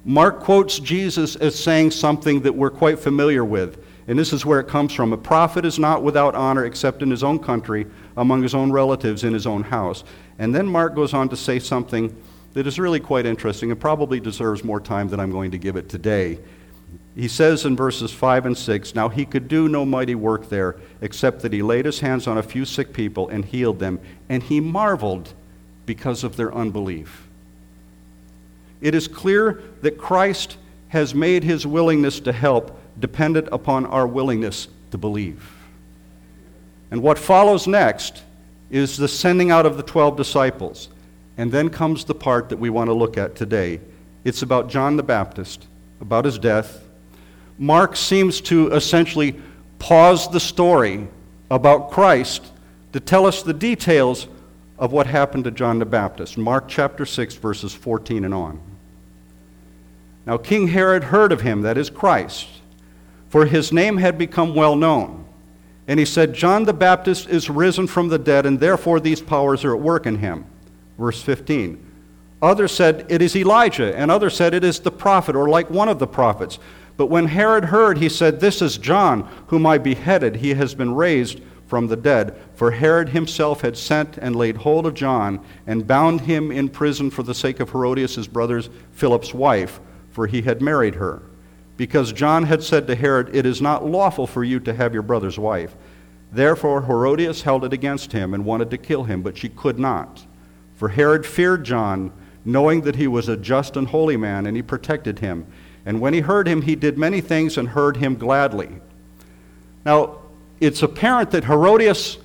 Mark 0.05 0.41
quotes 0.41 0.79
Jesus 0.79 1.37
as 1.37 1.59
saying 1.59 1.91
something 1.91 2.41
that 2.43 2.55
we're 2.55 2.71
quite 2.71 2.99
familiar 2.99 3.45
with, 3.45 3.85
and 4.09 4.19
this 4.19 4.33
is 4.33 4.47
where 4.47 4.61
it 4.61 4.69
comes 4.69 4.93
from. 4.93 5.13
A 5.13 5.17
prophet 5.17 5.65
is 5.65 5.79
not 5.79 6.03
without 6.03 6.35
honor 6.35 6.65
except 6.65 7.03
in 7.03 7.11
his 7.11 7.25
own 7.25 7.39
country 7.39 7.87
among 8.17 8.43
his 8.43 8.55
own 8.55 8.71
relatives 8.71 9.25
in 9.25 9.33
his 9.33 9.47
own 9.47 9.65
house. 9.65 10.05
And 10.39 10.55
then 10.55 10.67
Mark 10.67 10.95
goes 10.95 11.13
on 11.13 11.29
to 11.31 11.37
say 11.37 11.59
something 11.59 12.17
that 12.53 12.67
is 12.67 12.79
really 12.79 13.01
quite 13.01 13.27
interesting 13.27 13.71
and 13.71 13.81
probably 13.81 14.21
deserves 14.21 14.65
more 14.65 14.81
time 14.81 15.09
than 15.09 15.21
I'm 15.21 15.33
going 15.33 15.51
to 15.51 15.59
give 15.59 15.77
it 15.77 15.89
today. 15.89 16.39
He 17.17 17.29
says 17.29 17.65
in 17.65 17.77
verses 17.77 18.13
5 18.13 18.47
and 18.47 18.57
6 18.57 18.95
Now 18.95 19.09
he 19.09 19.25
could 19.25 19.49
do 19.49 19.69
no 19.69 19.85
mighty 19.85 20.15
work 20.15 20.49
there, 20.49 20.77
except 21.01 21.41
that 21.43 21.53
he 21.53 21.63
laid 21.63 21.87
his 21.87 22.01
hands 22.01 22.27
on 22.27 22.39
a 22.39 22.43
few 22.43 22.65
sick 22.65 22.93
people 22.93 23.29
and 23.29 23.45
healed 23.45 23.79
them, 23.79 23.99
and 24.29 24.43
he 24.43 24.61
marveled 24.61 25.33
because 25.87 26.25
of 26.25 26.37
their 26.37 26.55
unbelief. 26.55 27.27
It 28.81 28.95
is 28.95 29.09
clear 29.09 29.63
that 29.81 29.99
Christ 29.99 30.59
has 30.89 31.15
made 31.15 31.43
his 31.43 31.67
willingness 31.67 32.21
to 32.21 32.33
help 32.33 32.79
dependent 32.99 33.49
upon 33.53 33.87
our 33.87 34.07
willingness 34.07 34.69
to 34.91 34.99
believe. 34.99 35.53
And 36.91 37.03
what 37.03 37.19
follows 37.19 37.67
next 37.67 38.23
is 38.71 38.97
the 38.97 39.09
sending 39.09 39.51
out 39.51 39.67
of 39.67 39.77
the 39.77 39.83
12 39.83 40.17
disciples. 40.17 40.89
And 41.39 41.53
then 41.53 41.69
comes 41.69 42.05
the 42.05 42.15
part 42.15 42.49
that 42.49 42.59
we 42.59 42.71
want 42.71 42.89
to 42.89 42.95
look 42.95 43.19
at 43.19 43.35
today. 43.35 43.81
It's 44.25 44.43
about 44.43 44.69
John 44.69 44.97
the 44.97 45.03
Baptist, 45.03 45.67
about 46.01 46.25
his 46.25 46.39
death. 46.39 46.83
Mark 47.59 47.95
seems 47.97 48.41
to 48.43 48.73
essentially 48.73 49.41
pause 49.79 50.29
the 50.31 50.41
story 50.41 51.07
about 51.51 51.91
Christ 51.91 52.47
to 52.93 53.01
tell 53.01 53.27
us 53.27 53.43
the 53.43 53.53
details 53.53 54.29
of 54.79 54.93
what 54.93 55.07
happened 55.07 55.45
to 55.45 55.51
John 55.51 55.79
the 55.79 55.87
Baptist. 55.87 56.39
Mark 56.39 56.69
chapter 56.69 57.07
6, 57.07 57.35
verses 57.35 57.75
14 57.75 58.25
and 58.25 58.35
on. 58.35 58.61
Now, 60.27 60.39
King 60.39 60.69
Herod 60.69 61.05
heard 61.05 61.33
of 61.33 61.43
him, 61.43 61.63
that 61.63 61.79
is 61.79 61.89
Christ, 61.89 62.49
for 63.37 63.45
his 63.45 63.71
name 63.71 63.99
had 63.99 64.17
become 64.17 64.55
well 64.55 64.75
known. 64.75 65.23
And 65.87 66.01
he 66.01 66.07
said, 66.07 66.33
John 66.33 66.65
the 66.65 66.73
Baptist 66.73 67.29
is 67.29 67.51
risen 67.51 67.87
from 67.87 68.09
the 68.09 68.19
dead, 68.19 68.47
and 68.47 68.59
therefore 68.59 68.99
these 68.99 69.21
powers 69.21 69.63
are 69.63 69.77
at 69.77 69.83
work 69.83 70.07
in 70.07 70.17
him. 70.17 70.47
Verse 70.97 71.21
15. 71.21 71.79
Others 72.41 72.73
said, 72.73 73.05
It 73.11 73.21
is 73.21 73.37
Elijah, 73.37 73.95
and 73.95 74.11
others 74.11 74.35
said, 74.35 74.55
It 74.55 74.65
is 74.65 74.81
the 74.81 74.91
prophet, 74.91 75.37
or 75.37 75.51
like 75.51 75.69
one 75.69 75.91
of 75.91 75.99
the 75.99 76.07
prophets. 76.07 76.59
But 76.97 77.09
when 77.09 77.27
Herod 77.27 77.67
heard, 77.67 77.99
he 77.99 78.09
said, 78.09 78.41
This 78.41 78.63
is 78.63 78.79
John, 78.79 79.29
whom 79.49 79.67
I 79.67 79.77
beheaded. 79.77 80.37
He 80.37 80.55
has 80.55 80.75
been 80.75 80.95
raised 80.95 81.43
from 81.67 81.89
the 81.89 81.97
dead. 81.97 82.41
For 82.55 82.71
Herod 82.71 83.11
himself 83.11 83.61
had 83.61 83.77
sent 83.77 84.17
and 84.17 84.35
laid 84.35 84.57
hold 84.57 84.87
of 84.87 84.95
John 84.95 85.45
and 85.67 85.87
bound 85.87 86.23
him 86.23 86.51
in 86.51 86.71
prison 86.71 87.11
for 87.11 87.23
the 87.23 87.35
sake 87.35 87.61
of 87.61 87.69
Herodias, 87.69 88.15
his 88.15 88.29
brother's 88.29 88.71
Philip's 88.93 89.35
wife, 89.35 89.79
for 90.11 90.27
he 90.27 90.41
had 90.41 90.63
married 90.63 90.95
her. 90.95 91.21
Because 91.77 92.13
John 92.13 92.45
had 92.45 92.63
said 92.63 92.87
to 92.87 92.95
Herod, 92.95 93.35
It 93.35 93.47
is 93.47 93.61
not 93.61 93.85
lawful 93.85 94.27
for 94.27 94.43
you 94.45 94.61
to 94.61 94.75
have 94.75 94.95
your 94.95 95.03
brother's 95.03 95.39
wife. 95.39 95.77
Therefore 96.33 96.83
Herodias 96.83 97.43
held 97.43 97.65
it 97.65 97.73
against 97.73 98.13
him 98.13 98.35
and 98.35 98.45
wanted 98.45 98.71
to 98.71 98.79
kill 98.79 99.05
him, 99.05 99.23
but 99.23 99.37
she 99.37 99.49
could 99.49 99.79
not. 99.79 100.27
For 100.75 100.89
Herod 100.89 101.25
feared 101.25 101.65
John, 101.65 102.13
knowing 102.45 102.83
that 102.83 102.97
he 102.97 103.07
was 103.07 103.29
a 103.29 103.37
just 103.37 103.77
and 103.77 103.89
holy 103.89 104.17
man, 104.17 104.47
and 104.47 104.57
he 104.57 104.63
protected 104.63 105.19
him. 105.19 105.47
And 105.85 106.01
when 106.01 106.15
he 106.15 106.21
heard 106.21 106.49
him, 106.49 106.63
he 106.63 106.75
did 106.75 106.99
many 106.99 107.21
things 107.21 107.59
and 107.59 107.69
heard 107.69 107.97
him 107.97 108.17
gladly. 108.17 108.81
Now, 109.85 110.19
it's 110.61 110.83
apparent 110.83 111.31
that 111.31 111.45
Herodias 111.45 112.19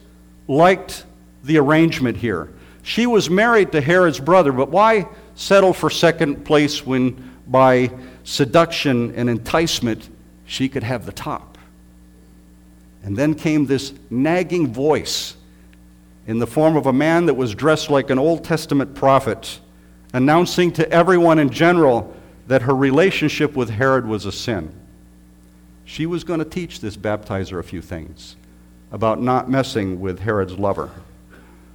liked 0.47 1.05
the 1.43 1.57
arrangement 1.57 2.17
here. 2.17 2.51
She 2.83 3.05
was 3.05 3.29
married 3.29 3.71
to 3.73 3.81
Herod's 3.81 4.19
brother, 4.19 4.51
but 4.51 4.69
why 4.69 5.07
settle 5.35 5.73
for 5.73 5.89
second 5.89 6.43
place 6.43 6.85
when 6.85 7.31
by 7.47 7.91
seduction 8.23 9.13
and 9.15 9.29
enticement 9.29 10.09
she 10.45 10.69
could 10.69 10.83
have 10.83 11.05
the 11.05 11.11
top? 11.11 11.57
And 13.03 13.17
then 13.17 13.33
came 13.33 13.65
this 13.65 13.93
nagging 14.09 14.71
voice 14.71 15.35
in 16.27 16.39
the 16.39 16.47
form 16.47 16.75
of 16.75 16.85
a 16.85 16.93
man 16.93 17.25
that 17.25 17.33
was 17.33 17.55
dressed 17.55 17.89
like 17.89 18.09
an 18.09 18.19
Old 18.19 18.43
Testament 18.43 18.93
prophet, 18.93 19.59
announcing 20.13 20.71
to 20.73 20.89
everyone 20.91 21.39
in 21.39 21.49
general 21.49 22.15
that 22.47 22.63
her 22.63 22.75
relationship 22.75 23.55
with 23.55 23.69
Herod 23.69 24.05
was 24.05 24.25
a 24.25 24.31
sin. 24.31 24.73
She 25.85 26.05
was 26.05 26.23
going 26.23 26.39
to 26.39 26.45
teach 26.45 26.79
this 26.79 26.95
baptizer 26.95 27.59
a 27.59 27.63
few 27.63 27.81
things 27.81 28.35
about 28.91 29.21
not 29.21 29.49
messing 29.49 29.99
with 29.99 30.19
Herod's 30.19 30.57
lover. 30.59 30.91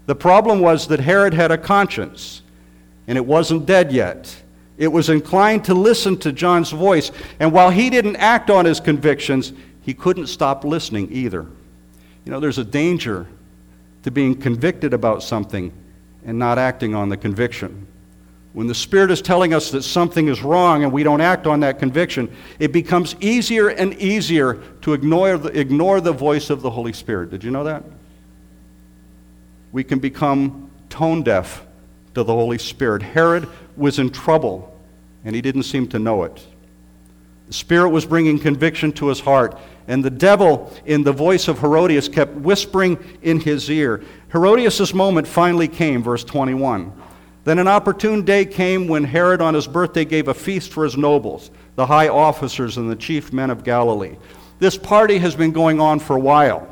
The 0.07 0.15
problem 0.15 0.61
was 0.61 0.87
that 0.89 1.01
Herod 1.01 1.35
had 1.35 1.51
a 1.51 1.59
conscience, 1.59 2.43
and 3.07 3.19
it 3.19 3.27
wasn't 3.27 3.67
dead 3.67 3.91
yet. 3.91 4.43
It 4.79 4.89
was 4.89 5.09
inclined 5.09 5.65
to 5.65 5.75
listen 5.75 6.19
to 6.19 6.33
John's 6.33 6.71
voice, 6.71 7.11
and 7.41 7.53
while 7.53 7.71
he 7.71 7.89
didn't 7.89 8.17
act 8.17 8.51
on 8.51 8.65
his 8.65 8.81
convictions, 8.81 9.53
he 9.81 9.95
couldn't 9.95 10.27
stop 10.27 10.65
listening 10.65 11.09
either. 11.13 11.47
You 12.25 12.33
know, 12.33 12.41
there's 12.41 12.59
a 12.59 12.65
danger 12.65 13.27
to 14.03 14.11
being 14.11 14.35
convicted 14.35 14.93
about 14.93 15.23
something 15.23 15.73
and 16.25 16.39
not 16.39 16.59
acting 16.59 16.95
on 16.95 17.09
the 17.09 17.17
conviction. 17.17 17.87
When 18.53 18.67
the 18.67 18.75
Spirit 18.75 19.11
is 19.11 19.21
telling 19.23 19.53
us 19.53 19.71
that 19.71 19.83
something 19.83 20.29
is 20.29 20.43
wrong 20.43 20.83
and 20.83 20.93
we 20.93 21.03
don't 21.03 21.21
act 21.21 21.47
on 21.47 21.61
that 21.61 21.79
conviction, 21.79 22.35
it 22.59 22.73
becomes 22.73 23.15
easier 23.21 23.69
and 23.69 23.95
easier 23.95 24.55
to 24.81 24.93
ignore 24.95 25.37
the, 25.39 25.49
ignore 25.59 26.01
the 26.01 26.13
voice 26.13 26.51
of 26.51 26.63
the 26.63 26.71
Holy 26.71 26.93
Spirit. 26.93 27.31
Did 27.31 27.45
you 27.45 27.51
know 27.51 27.65
that? 27.65 27.85
We 29.73 29.85
can 29.85 29.99
become 29.99 30.71
tone 30.89 31.23
deaf 31.23 31.67
to 32.15 32.23
the 32.23 32.33
Holy 32.33 32.57
Spirit. 32.59 33.03
Herod 33.03 33.47
was 33.77 33.99
in 33.99 34.11
trouble, 34.11 34.75
and 35.25 35.35
he 35.35 35.43
didn't 35.43 35.65
seem 35.65 35.87
to 35.89 35.99
know 35.99 36.25
it. 36.25 36.47
The 37.49 37.53
Spirit 37.53 37.91
was 37.91 38.05
bringing 38.05 38.39
conviction 38.39 38.93
to 38.93 39.09
his 39.09 39.21
heart, 39.21 39.59
and 39.87 40.05
the 40.05 40.11
devil, 40.11 40.73
in 40.85 41.05
the 41.05 41.13
voice 41.13 41.47
of 41.47 41.61
Herodias, 41.61 42.09
kept 42.09 42.35
whispering 42.35 42.99
in 43.23 43.39
his 43.39 43.71
ear. 43.71 44.03
Herodias' 44.33 44.93
moment 44.93 45.29
finally 45.29 45.69
came, 45.69 46.03
verse 46.03 46.25
21. 46.25 46.93
Then 47.45 47.61
an 47.61 47.69
opportune 47.69 48.23
day 48.25 48.45
came 48.45 48.89
when 48.89 49.05
Herod 49.05 49.41
on 49.41 49.55
his 49.55 49.69
birthday 49.69 50.05
gave 50.05 50.27
a 50.27 50.35
feast 50.35 50.73
for 50.73 50.83
his 50.83 50.97
nobles, 50.97 51.53
the 51.77 51.87
high 51.87 52.09
officers, 52.09 52.77
and 52.77 52.91
the 52.91 52.97
chief 52.97 53.33
men 53.33 53.51
of 53.51 53.63
Galilee. 53.63 54.17
This 54.59 54.77
party 54.77 55.19
has 55.19 55.37
been 55.37 55.53
going 55.53 55.81
on 55.81 56.01
for 56.01 56.17
a 56.17 56.21
while. 56.21 56.67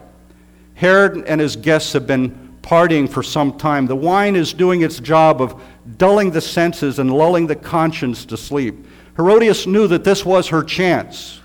Herod 0.75 1.25
and 1.28 1.40
his 1.40 1.54
guests 1.54 1.92
have 1.92 2.08
been 2.08 2.43
partying 2.64 3.09
for 3.09 3.23
some 3.23 3.56
time. 3.59 3.87
The 3.87 3.94
wine 3.94 4.35
is 4.35 4.54
doing 4.54 4.83
its 4.83 4.99
job 4.99 5.42
of 5.42 5.62
dulling 5.99 6.30
the 6.30 6.40
senses 6.40 6.99
and 6.99 7.12
lulling 7.12 7.47
the 7.47 7.54
conscience 7.54 8.25
to 8.26 8.37
sleep. 8.37 8.87
Herodias 9.16 9.66
knew 9.66 9.87
that 9.88 10.02
this 10.02 10.25
was 10.25 10.49
her 10.49 10.62
chance. 10.62 11.40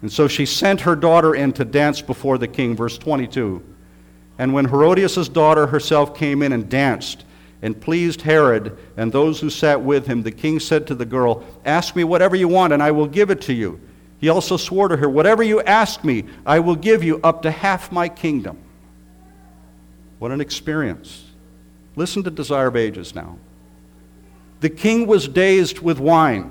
And 0.00 0.12
so 0.12 0.28
she 0.28 0.46
sent 0.46 0.80
her 0.82 0.94
daughter 0.94 1.34
in 1.34 1.52
to 1.54 1.64
dance 1.64 2.00
before 2.00 2.38
the 2.38 2.48
king. 2.48 2.76
Verse 2.76 2.96
22. 2.96 3.62
And 4.38 4.54
when 4.54 4.66
Herodias' 4.66 5.28
daughter 5.28 5.66
herself 5.66 6.16
came 6.16 6.42
in 6.42 6.52
and 6.52 6.68
danced, 6.68 7.24
and 7.62 7.80
pleased 7.80 8.20
Herod 8.20 8.76
and 8.98 9.10
those 9.10 9.40
who 9.40 9.48
sat 9.48 9.80
with 9.80 10.06
him, 10.06 10.22
the 10.22 10.30
king 10.30 10.60
said 10.60 10.86
to 10.86 10.94
the 10.94 11.06
girl, 11.06 11.42
Ask 11.64 11.96
me 11.96 12.04
whatever 12.04 12.36
you 12.36 12.46
want, 12.46 12.74
and 12.74 12.82
I 12.82 12.90
will 12.90 13.06
give 13.06 13.30
it 13.30 13.40
to 13.42 13.54
you. 13.54 13.80
He 14.18 14.28
also 14.28 14.58
swore 14.58 14.88
to 14.88 14.98
her, 14.98 15.08
Whatever 15.08 15.42
you 15.42 15.62
ask 15.62 16.04
me, 16.04 16.24
I 16.44 16.60
will 16.60 16.76
give 16.76 17.02
you 17.02 17.20
up 17.24 17.42
to 17.42 17.50
half 17.50 17.90
my 17.90 18.08
kingdom. 18.08 18.58
What 20.24 20.32
an 20.32 20.40
experience. 20.40 21.22
Listen 21.96 22.22
to 22.22 22.30
Desire 22.30 22.68
of 22.68 22.76
Ages 22.76 23.14
now. 23.14 23.36
The 24.60 24.70
king 24.70 25.06
was 25.06 25.28
dazed 25.28 25.80
with 25.80 25.98
wine, 25.98 26.50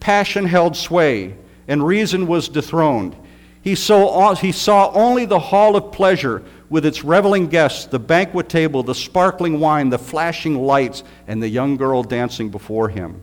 passion 0.00 0.44
held 0.44 0.76
sway, 0.76 1.34
and 1.66 1.82
reason 1.82 2.26
was 2.26 2.50
dethroned. 2.50 3.16
He 3.62 3.74
saw, 3.74 4.34
he 4.34 4.52
saw 4.52 4.92
only 4.92 5.24
the 5.24 5.38
hall 5.38 5.76
of 5.76 5.92
pleasure 5.92 6.42
with 6.68 6.84
its 6.84 7.02
reveling 7.02 7.46
guests, 7.46 7.86
the 7.86 7.98
banquet 7.98 8.50
table, 8.50 8.82
the 8.82 8.94
sparkling 8.94 9.60
wine, 9.60 9.88
the 9.88 9.98
flashing 9.98 10.62
lights, 10.62 11.02
and 11.26 11.42
the 11.42 11.48
young 11.48 11.78
girl 11.78 12.02
dancing 12.02 12.50
before 12.50 12.90
him. 12.90 13.22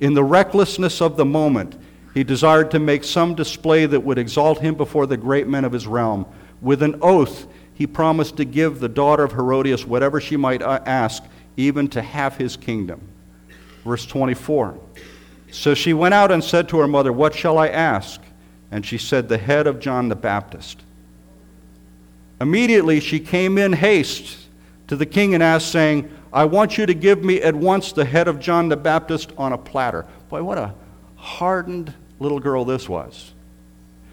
In 0.00 0.14
the 0.14 0.24
recklessness 0.24 1.02
of 1.02 1.18
the 1.18 1.26
moment, 1.26 1.76
he 2.14 2.24
desired 2.24 2.70
to 2.70 2.78
make 2.78 3.04
some 3.04 3.34
display 3.34 3.84
that 3.84 4.00
would 4.00 4.16
exalt 4.16 4.60
him 4.60 4.74
before 4.74 5.06
the 5.06 5.18
great 5.18 5.48
men 5.48 5.66
of 5.66 5.72
his 5.72 5.86
realm. 5.86 6.24
With 6.62 6.82
an 6.82 6.98
oath, 7.02 7.46
he 7.82 7.86
promised 7.88 8.36
to 8.36 8.44
give 8.44 8.78
the 8.78 8.88
daughter 8.88 9.24
of 9.24 9.32
Herodias 9.32 9.84
whatever 9.84 10.20
she 10.20 10.36
might 10.36 10.62
uh, 10.62 10.78
ask, 10.86 11.24
even 11.56 11.88
to 11.88 12.00
half 12.00 12.36
his 12.36 12.56
kingdom. 12.56 13.00
Verse 13.84 14.06
24. 14.06 14.78
So 15.50 15.74
she 15.74 15.92
went 15.92 16.14
out 16.14 16.30
and 16.30 16.44
said 16.44 16.68
to 16.68 16.78
her 16.78 16.86
mother, 16.86 17.12
What 17.12 17.34
shall 17.34 17.58
I 17.58 17.66
ask? 17.66 18.20
And 18.70 18.86
she 18.86 18.98
said, 18.98 19.28
The 19.28 19.36
head 19.36 19.66
of 19.66 19.80
John 19.80 20.08
the 20.08 20.14
Baptist. 20.14 20.80
Immediately 22.40 23.00
she 23.00 23.18
came 23.18 23.58
in 23.58 23.72
haste 23.72 24.46
to 24.86 24.94
the 24.94 25.04
king 25.04 25.34
and 25.34 25.42
asked, 25.42 25.72
saying, 25.72 26.08
I 26.32 26.44
want 26.44 26.78
you 26.78 26.86
to 26.86 26.94
give 26.94 27.24
me 27.24 27.42
at 27.42 27.56
once 27.56 27.90
the 27.90 28.04
head 28.04 28.28
of 28.28 28.38
John 28.38 28.68
the 28.68 28.76
Baptist 28.76 29.32
on 29.36 29.52
a 29.52 29.58
platter. 29.58 30.06
Boy, 30.28 30.44
what 30.44 30.56
a 30.56 30.72
hardened 31.16 31.92
little 32.20 32.38
girl 32.38 32.64
this 32.64 32.88
was. 32.88 33.32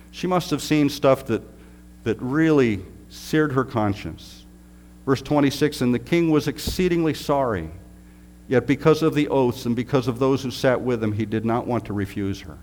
She 0.10 0.26
must 0.26 0.50
have 0.50 0.64
seen 0.64 0.90
stuff 0.90 1.28
that, 1.28 1.44
that 2.04 2.20
really 2.20 2.84
seared 3.10 3.52
her 3.54 3.64
conscience. 3.64 4.46
Verse 5.06 5.22
26 5.22 5.82
And 5.82 5.94
the 5.94 6.00
king 6.00 6.30
was 6.30 6.48
exceedingly 6.48 7.14
sorry, 7.14 7.70
yet 8.48 8.68
because 8.68 9.02
of 9.02 9.16
the 9.16 9.28
oaths 9.28 9.66
and 9.66 9.76
because 9.76 10.08
of 10.08 10.20
those 10.20 10.44
who 10.44 10.52
sat 10.52 10.80
with 10.82 11.04
him, 11.04 11.12
he 11.12 11.26
did 11.26 11.46
not 11.46 11.68
want 11.68 11.86
to 11.86 11.94
refuse 11.94 12.42
her. 12.42 12.58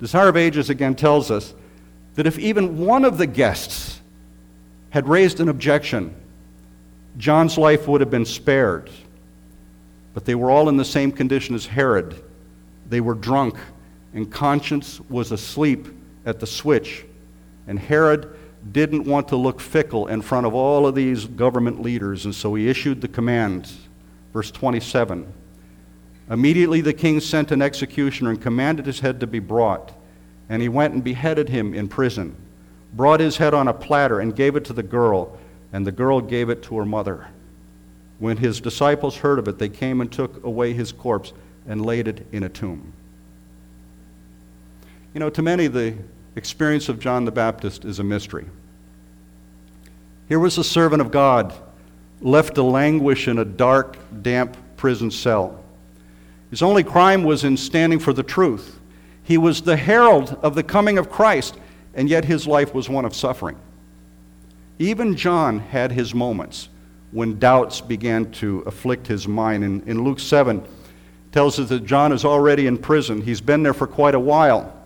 Desire 0.00 0.28
of 0.28 0.36
Ages 0.36 0.70
again 0.70 0.94
tells 0.94 1.30
us 1.30 1.54
that 2.14 2.26
if 2.26 2.38
even 2.38 2.78
one 2.78 3.04
of 3.04 3.18
the 3.18 3.26
guests 3.26 4.00
had 4.90 5.06
raised 5.06 5.40
an 5.40 5.48
objection, 5.48 6.14
John's 7.16 7.58
life 7.58 7.86
would 7.86 8.00
have 8.00 8.10
been 8.10 8.24
spared. 8.24 8.90
But 10.14 10.24
they 10.24 10.34
were 10.34 10.50
all 10.50 10.68
in 10.68 10.76
the 10.76 10.84
same 10.84 11.12
condition 11.12 11.54
as 11.54 11.66
Herod. 11.66 12.22
They 12.88 13.00
were 13.00 13.14
drunk, 13.14 13.56
and 14.14 14.30
conscience 14.30 15.00
was 15.08 15.32
asleep 15.32 15.86
at 16.26 16.40
the 16.40 16.46
switch. 16.46 17.04
And 17.66 17.78
Herod 17.78 18.34
didn't 18.72 19.04
want 19.04 19.28
to 19.28 19.36
look 19.36 19.60
fickle 19.60 20.06
in 20.06 20.22
front 20.22 20.46
of 20.46 20.54
all 20.54 20.86
of 20.86 20.94
these 20.94 21.24
government 21.24 21.80
leaders, 21.80 22.24
and 22.24 22.34
so 22.34 22.54
he 22.54 22.68
issued 22.68 23.00
the 23.00 23.08
command. 23.08 23.70
Verse 24.32 24.50
27 24.50 25.32
Immediately 26.28 26.80
the 26.80 26.92
king 26.92 27.20
sent 27.20 27.50
an 27.50 27.62
executioner 27.62 28.30
and 28.30 28.40
commanded 28.40 28.86
his 28.86 29.00
head 29.00 29.20
to 29.20 29.26
be 29.26 29.38
brought, 29.40 29.92
and 30.48 30.62
he 30.62 30.68
went 30.68 30.94
and 30.94 31.02
beheaded 31.02 31.48
him 31.48 31.74
in 31.74 31.88
prison 31.88 32.36
brought 32.92 33.20
his 33.20 33.36
head 33.36 33.54
on 33.54 33.68
a 33.68 33.74
platter 33.74 34.20
and 34.20 34.34
gave 34.34 34.56
it 34.56 34.64
to 34.66 34.72
the 34.72 34.82
girl, 34.82 35.38
and 35.72 35.86
the 35.86 35.92
girl 35.92 36.20
gave 36.20 36.50
it 36.50 36.62
to 36.64 36.76
her 36.78 36.84
mother. 36.84 37.28
When 38.18 38.36
his 38.36 38.60
disciples 38.60 39.16
heard 39.16 39.38
of 39.38 39.48
it, 39.48 39.58
they 39.58 39.68
came 39.68 40.00
and 40.00 40.10
took 40.10 40.44
away 40.44 40.72
his 40.72 40.92
corpse 40.92 41.32
and 41.66 41.84
laid 41.84 42.08
it 42.08 42.26
in 42.32 42.42
a 42.42 42.48
tomb. 42.48 42.92
You 45.14 45.20
know, 45.20 45.30
to 45.30 45.42
many, 45.42 45.66
the 45.66 45.94
experience 46.40 46.88
of 46.88 46.98
John 46.98 47.26
the 47.26 47.30
Baptist 47.30 47.84
is 47.84 47.98
a 47.98 48.02
mystery. 48.02 48.46
Here 50.26 50.38
was 50.38 50.56
a 50.56 50.64
servant 50.64 51.02
of 51.02 51.10
God 51.10 51.52
left 52.22 52.54
to 52.54 52.62
languish 52.62 53.28
in 53.28 53.38
a 53.38 53.44
dark, 53.44 53.98
damp 54.22 54.56
prison 54.78 55.10
cell. 55.10 55.62
His 56.48 56.62
only 56.62 56.82
crime 56.82 57.24
was 57.24 57.44
in 57.44 57.58
standing 57.58 57.98
for 57.98 58.14
the 58.14 58.22
truth. 58.22 58.80
He 59.22 59.36
was 59.36 59.60
the 59.60 59.76
herald 59.76 60.38
of 60.42 60.54
the 60.54 60.62
coming 60.62 60.96
of 60.96 61.10
Christ, 61.10 61.58
and 61.92 62.08
yet 62.08 62.24
his 62.24 62.46
life 62.46 62.72
was 62.72 62.88
one 62.88 63.04
of 63.04 63.14
suffering. 63.14 63.58
Even 64.78 65.16
John 65.16 65.58
had 65.58 65.92
his 65.92 66.14
moments 66.14 66.70
when 67.10 67.38
doubts 67.38 67.82
began 67.82 68.32
to 68.32 68.60
afflict 68.60 69.06
his 69.06 69.28
mind. 69.28 69.62
In, 69.62 69.82
in 69.82 70.04
Luke 70.04 70.20
7, 70.20 70.66
tells 71.32 71.58
us 71.58 71.68
that 71.68 71.84
John 71.84 72.12
is 72.12 72.24
already 72.24 72.66
in 72.66 72.78
prison. 72.78 73.20
He's 73.20 73.42
been 73.42 73.62
there 73.62 73.74
for 73.74 73.86
quite 73.86 74.14
a 74.14 74.20
while. 74.20 74.79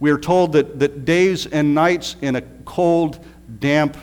We 0.00 0.10
are 0.10 0.18
told 0.18 0.52
that, 0.52 0.78
that 0.80 1.04
days 1.04 1.46
and 1.46 1.74
nights 1.74 2.16
in 2.20 2.36
a 2.36 2.42
cold, 2.64 3.24
damp 3.60 3.96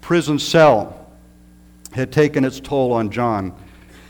prison 0.00 0.38
cell 0.38 1.10
had 1.92 2.12
taken 2.12 2.44
its 2.44 2.60
toll 2.60 2.92
on 2.92 3.10
John. 3.10 3.54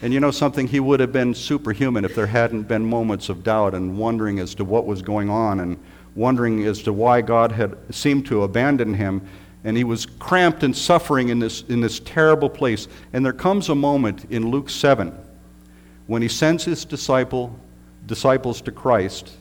And 0.03 0.13
you 0.13 0.21
know 0.21 0.31
something? 0.31 0.67
He 0.67 0.81
would 0.81 1.01
have 1.01 1.13
been 1.13 1.35
superhuman 1.35 2.05
if 2.05 2.15
there 2.15 2.27
hadn't 2.27 2.65
been 2.65 2.85
moments 2.85 3.29
of 3.29 3.43
doubt 3.43 3.75
and 3.75 3.99
wondering 3.99 4.39
as 4.39 4.55
to 4.57 4.65
what 4.65 4.87
was 4.87 5.03
going 5.03 5.29
on 5.29 5.61
and 5.61 5.77
wondering 6.15 6.65
as 6.65 6.83
to 6.83 6.93
why 6.93 7.21
God 7.21 7.51
had 7.51 7.77
seemed 7.91 8.27
to 8.27 8.45
abandon 8.45 8.95
him. 8.95 9.27
And 9.65 9.77
he 9.77 9.85
was 9.85 10.07
cramped 10.07 10.63
and 10.63 10.77
suffering 10.77 11.31
in 11.31 11.41
this, 11.41 11.63
in 11.63 11.81
this 11.81 12.01
terrible 12.01 12.49
place. 12.49 12.87
And 13.13 13.25
there 13.25 13.33
comes 13.33 13.69
a 13.69 13.75
moment 13.75 14.27
in 14.31 14.51
Luke 14.51 14.71
7 14.71 15.13
when 16.07 16.23
he 16.23 16.29
sends 16.29 16.65
his 16.65 16.85
disciple, 16.85 17.59
disciples 18.07 18.61
to 18.63 18.73
Christ. 18.73 19.37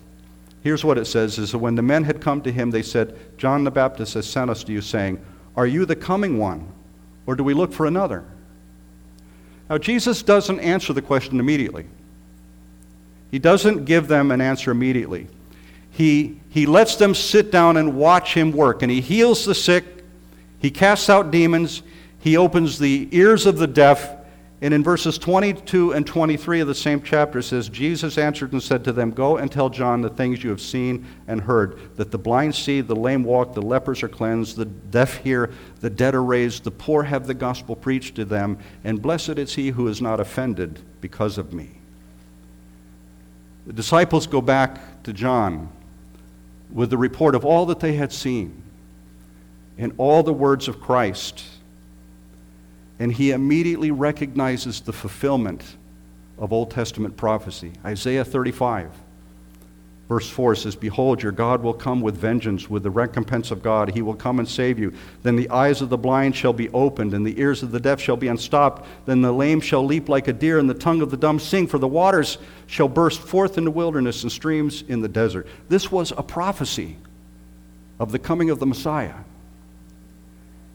Here's 0.63 0.83
what 0.83 0.97
it 0.97 1.05
says 1.05 1.37
is 1.37 1.51
that 1.51 1.59
when 1.59 1.75
the 1.75 1.81
men 1.81 2.03
had 2.03 2.21
come 2.21 2.41
to 2.41 2.51
him, 2.51 2.71
they 2.71 2.81
said, 2.81 3.17
John 3.37 3.63
the 3.63 3.71
Baptist 3.71 4.15
has 4.15 4.27
sent 4.27 4.49
us 4.49 4.63
to 4.65 4.71
you, 4.71 4.81
saying, 4.81 5.23
Are 5.55 5.67
you 5.67 5.85
the 5.85 5.95
coming 5.95 6.37
one, 6.37 6.67
or 7.25 7.35
do 7.35 7.43
we 7.43 7.53
look 7.53 7.71
for 7.71 7.85
another? 7.85 8.25
Now, 9.69 9.77
Jesus 9.77 10.23
doesn't 10.23 10.59
answer 10.59 10.93
the 10.93 11.01
question 11.01 11.39
immediately. 11.39 11.85
He 13.31 13.39
doesn't 13.39 13.85
give 13.85 14.07
them 14.07 14.31
an 14.31 14.39
answer 14.39 14.71
immediately. 14.71 15.27
He, 15.91 16.39
he 16.49 16.65
lets 16.65 16.95
them 16.95 17.13
sit 17.13 17.51
down 17.51 17.77
and 17.77 17.95
watch 17.95 18.33
him 18.33 18.51
work, 18.51 18.81
and 18.81 18.91
he 18.91 19.01
heals 19.01 19.45
the 19.45 19.55
sick, 19.55 19.85
he 20.59 20.71
casts 20.71 21.09
out 21.09 21.31
demons, 21.31 21.83
he 22.19 22.37
opens 22.37 22.79
the 22.79 23.09
ears 23.11 23.45
of 23.45 23.57
the 23.57 23.67
deaf, 23.67 24.16
and 24.59 24.73
in 24.73 24.83
verses 24.83 25.19
22 25.19 25.93
and 25.93 26.05
23 26.05 26.61
of 26.61 26.67
the 26.67 26.73
same 26.73 27.03
chapter, 27.03 27.39
it 27.39 27.43
says, 27.43 27.69
Jesus 27.69 28.17
answered 28.17 28.53
and 28.53 28.63
said 28.63 28.83
to 28.85 28.91
them, 28.91 29.11
Go 29.11 29.37
and 29.37 29.51
tell 29.51 29.69
John 29.69 30.01
the 30.01 30.09
things 30.09 30.43
you 30.43 30.49
have 30.49 30.61
seen 30.61 31.05
and 31.27 31.41
heard 31.41 31.95
that 31.95 32.09
the 32.09 32.17
blind 32.17 32.55
see, 32.55 32.81
the 32.81 32.95
lame 32.95 33.23
walk, 33.23 33.53
the 33.53 33.61
lepers 33.61 34.01
are 34.01 34.07
cleansed, 34.07 34.55
the 34.55 34.65
deaf 34.65 35.17
hear, 35.17 35.51
the 35.81 35.91
dead 35.91 36.15
are 36.15 36.23
raised, 36.23 36.63
the 36.63 36.71
poor 36.71 37.03
have 37.03 37.27
the 37.27 37.35
gospel 37.35 37.75
preached 37.75 38.15
to 38.15 38.25
them, 38.25 38.57
and 38.83 38.99
blessed 38.99 39.37
is 39.37 39.53
he 39.53 39.69
who 39.69 39.87
is 39.87 40.01
not 40.01 40.19
offended 40.19 40.79
because 41.01 41.37
of 41.37 41.53
me. 41.53 41.69
The 43.67 43.73
disciples 43.73 44.25
go 44.25 44.41
back 44.41 45.03
to 45.03 45.13
John 45.13 45.69
with 46.71 46.89
the 46.89 46.97
report 46.97 47.35
of 47.35 47.45
all 47.45 47.67
that 47.67 47.79
they 47.79 47.93
had 47.93 48.11
seen 48.11 48.63
and 49.77 49.93
all 49.99 50.23
the 50.23 50.33
words 50.33 50.67
of 50.67 50.81
Christ 50.81 51.43
and 52.99 53.11
he 53.11 53.31
immediately 53.31 53.91
recognizes 53.91 54.81
the 54.81 54.93
fulfillment 54.93 55.63
of 56.37 56.53
Old 56.53 56.71
Testament 56.71 57.17
prophecy. 57.17 57.71
Isaiah 57.85 58.25
35, 58.25 58.91
verse 60.07 60.29
4 60.29 60.55
says, 60.55 60.75
Behold, 60.75 61.21
your 61.21 61.31
God 61.31 61.61
will 61.61 61.73
come 61.73 62.01
with 62.01 62.17
vengeance, 62.17 62.69
with 62.69 62.83
the 62.83 62.89
recompense 62.89 63.51
of 63.51 63.61
God. 63.61 63.91
He 63.91 64.01
will 64.01 64.15
come 64.15 64.39
and 64.39 64.47
save 64.47 64.79
you. 64.79 64.93
Then 65.23 65.35
the 65.35 65.49
eyes 65.49 65.81
of 65.81 65.89
the 65.89 65.97
blind 65.97 66.35
shall 66.35 66.53
be 66.53 66.69
opened, 66.69 67.13
and 67.13 67.25
the 67.25 67.39
ears 67.39 67.63
of 67.63 67.71
the 67.71 67.79
deaf 67.79 67.99
shall 67.99 68.17
be 68.17 68.27
unstopped. 68.27 68.87
Then 69.05 69.21
the 69.21 69.31
lame 69.31 69.61
shall 69.61 69.85
leap 69.85 70.09
like 70.09 70.27
a 70.27 70.33
deer, 70.33 70.59
and 70.59 70.69
the 70.69 70.73
tongue 70.73 71.01
of 71.01 71.11
the 71.11 71.17
dumb 71.17 71.39
sing, 71.39 71.67
for 71.67 71.77
the 71.77 71.87
waters 71.87 72.37
shall 72.67 72.87
burst 72.87 73.19
forth 73.19 73.57
in 73.57 73.63
the 73.63 73.71
wilderness 73.71 74.23
and 74.23 74.31
streams 74.31 74.83
in 74.87 75.01
the 75.01 75.09
desert. 75.09 75.47
This 75.69 75.91
was 75.91 76.11
a 76.17 76.23
prophecy 76.23 76.97
of 77.99 78.11
the 78.11 78.19
coming 78.19 78.49
of 78.49 78.59
the 78.59 78.65
Messiah. 78.65 79.15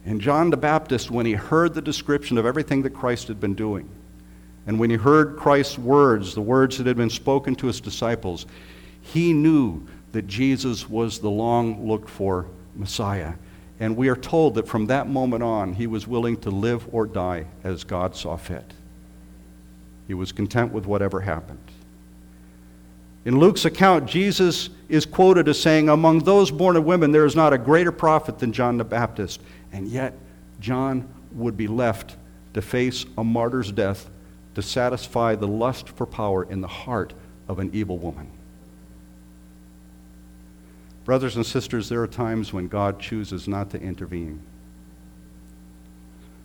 And 0.05 0.21
John 0.21 0.51
the 0.51 0.57
Baptist, 0.57 1.11
when 1.11 1.27
he 1.27 1.33
heard 1.33 1.75
the 1.75 1.83
description 1.83 2.39
of 2.39 2.47
everything 2.47 2.83
that 2.83 2.91
Christ 2.91 3.29
had 3.29 3.41
been 3.41 3.55
doing, 3.55 3.89
and 4.67 4.79
when 4.79 4.91
he 4.91 4.97
heard 4.97 5.37
Christ's 5.37 5.79
words, 5.79 6.35
the 6.35 6.41
words 6.41 6.79
that 6.79 6.87
had 6.87 6.97
been 6.97 7.11
spoken 7.11 7.55
to 7.57 7.67
his 7.67 7.81
disciples, 7.81 8.47
he 9.01 9.33
knew 9.33 9.87
that 10.13 10.27
Jesus 10.27 10.89
was 10.89 11.19
the 11.19 11.31
long 11.31 11.87
looked 11.87 12.09
for 12.09 12.47
Messiah. 12.77 13.35
And 13.81 13.97
we 13.97 14.09
are 14.09 14.17
told 14.17 14.55
that 14.55 14.69
from 14.69 14.87
that 14.87 15.09
moment 15.09 15.43
on, 15.43 15.73
he 15.73 15.87
was 15.87 16.07
willing 16.07 16.37
to 16.41 16.51
live 16.51 16.87
or 16.93 17.07
die 17.07 17.47
as 17.65 17.83
God 17.83 18.15
saw 18.15 18.37
fit. 18.37 18.73
He 20.07 20.15
was 20.15 20.31
content 20.31 20.73
with 20.73 20.87
whatever 20.87 21.21
happened. 21.21 21.72
In 23.25 23.39
Luke's 23.39 23.65
account, 23.65 24.07
Jesus 24.07 24.71
is 24.89 25.07
quoted 25.07 25.49
as 25.49 25.61
saying, 25.61 25.89
Among 25.89 26.21
those 26.21 26.51
born 26.51 26.77
of 26.77 26.85
women, 26.85 27.13
there 27.13 27.25
is 27.25 27.37
not 27.37 27.53
a 27.53 27.59
greater 27.59 27.93
prophet 27.93 28.39
than 28.39 28.53
John 28.53 28.79
the 28.79 28.85
Baptist. 28.85 29.41
And 29.73 29.87
yet, 29.87 30.19
John 30.61 31.09
would 31.33 31.57
be 31.57 31.69
left 31.69 32.17
to 32.55 32.63
face 32.63 33.07
a 33.17 33.25
martyr's 33.25 33.71
death 33.71 34.11
to 34.55 34.63
satisfy 34.63 35.35
the 35.35 35.49
lust 35.49 35.89
for 35.91 36.05
power 36.05 36.45
in 36.45 36.61
the 36.61 36.69
heart 36.69 37.15
of 37.49 37.59
an 37.59 37.71
evil 37.73 37.97
woman. 37.97 38.31
Brothers 41.05 41.37
and 41.37 41.47
sisters, 41.47 41.89
there 41.89 42.03
are 42.03 42.09
times 42.09 42.53
when 42.53 42.69
God 42.69 43.01
chooses 43.01 43.49
not 43.49 43.71
to 43.71 43.81
intervene. 43.81 44.41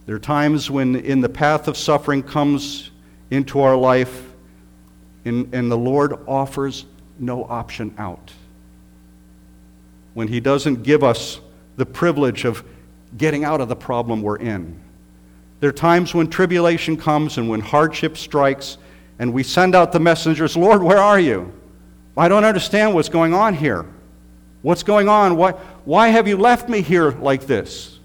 There 0.06 0.16
are 0.16 0.20
times 0.20 0.72
when, 0.72 0.96
in 0.96 1.22
the 1.22 1.30
path 1.30 1.68
of 1.68 1.76
suffering 1.76 2.24
comes 2.24 2.92
into 3.30 3.60
our 3.60 3.76
life, 3.76 4.27
and, 5.28 5.54
and 5.54 5.72
the 5.72 5.78
Lord 5.78 6.14
offers 6.28 6.86
no 7.20 7.44
option 7.46 7.94
out. 7.98 8.32
When 10.14 10.28
He 10.28 10.40
doesn't 10.40 10.84
give 10.84 11.04
us 11.04 11.40
the 11.76 11.86
privilege 11.86 12.46
of 12.46 12.64
getting 13.18 13.44
out 13.44 13.62
of 13.62 13.70
the 13.70 13.76
problem 13.76 14.22
we're 14.22 14.38
in. 14.38 14.80
There 15.60 15.70
are 15.70 15.74
times 15.74 16.14
when 16.14 16.30
tribulation 16.30 16.98
comes 16.98 17.38
and 17.38 17.50
when 17.50 17.60
hardship 17.60 18.18
strikes, 18.18 18.78
and 19.20 19.34
we 19.34 19.44
send 19.44 19.76
out 19.76 19.92
the 19.92 20.00
messengers, 20.00 20.56
Lord, 20.56 20.84
where 20.84 21.00
are 21.00 21.20
you? 21.20 21.52
I 22.16 22.28
don't 22.28 22.46
understand 22.46 22.94
what's 22.94 23.10
going 23.10 23.34
on 23.34 23.54
here. 23.54 23.86
What's 24.62 24.84
going 24.84 25.08
on? 25.08 25.38
Why, 25.38 25.52
why 25.86 26.10
have 26.10 26.28
you 26.28 26.38
left 26.38 26.70
me 26.70 26.82
here 26.82 27.12
like 27.12 27.46
this? 27.48 28.00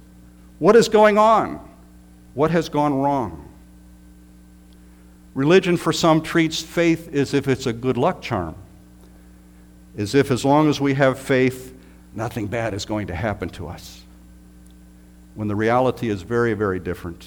What 0.59 0.77
is 0.77 0.89
going 0.89 1.19
on? 1.19 1.67
What 2.35 2.51
has 2.51 2.69
gone 2.69 2.95
wrong? 2.95 3.52
Religion 5.35 5.77
for 5.77 5.93
some 5.93 6.21
treats 6.21 6.61
faith 6.61 7.15
as 7.15 7.33
if 7.33 7.49
it's 7.49 7.67
a 7.67 7.73
good 7.73 7.97
luck 7.97 8.21
charm, 8.21 8.55
as 9.97 10.15
if 10.15 10.31
as 10.31 10.45
long 10.45 10.69
as 10.69 10.81
we 10.81 10.95
have 10.95 11.19
faith, 11.19 11.75
nothing 12.15 12.47
bad 12.47 12.75
is 12.75 12.85
going 12.85 13.07
to 13.07 13.15
happen 13.15 13.49
to 13.49 13.69
us 13.69 14.03
when 15.35 15.49
the 15.49 15.57
reality 15.57 16.11
is 16.11 16.23
very, 16.23 16.53
very 16.53 16.79
different. 16.79 17.27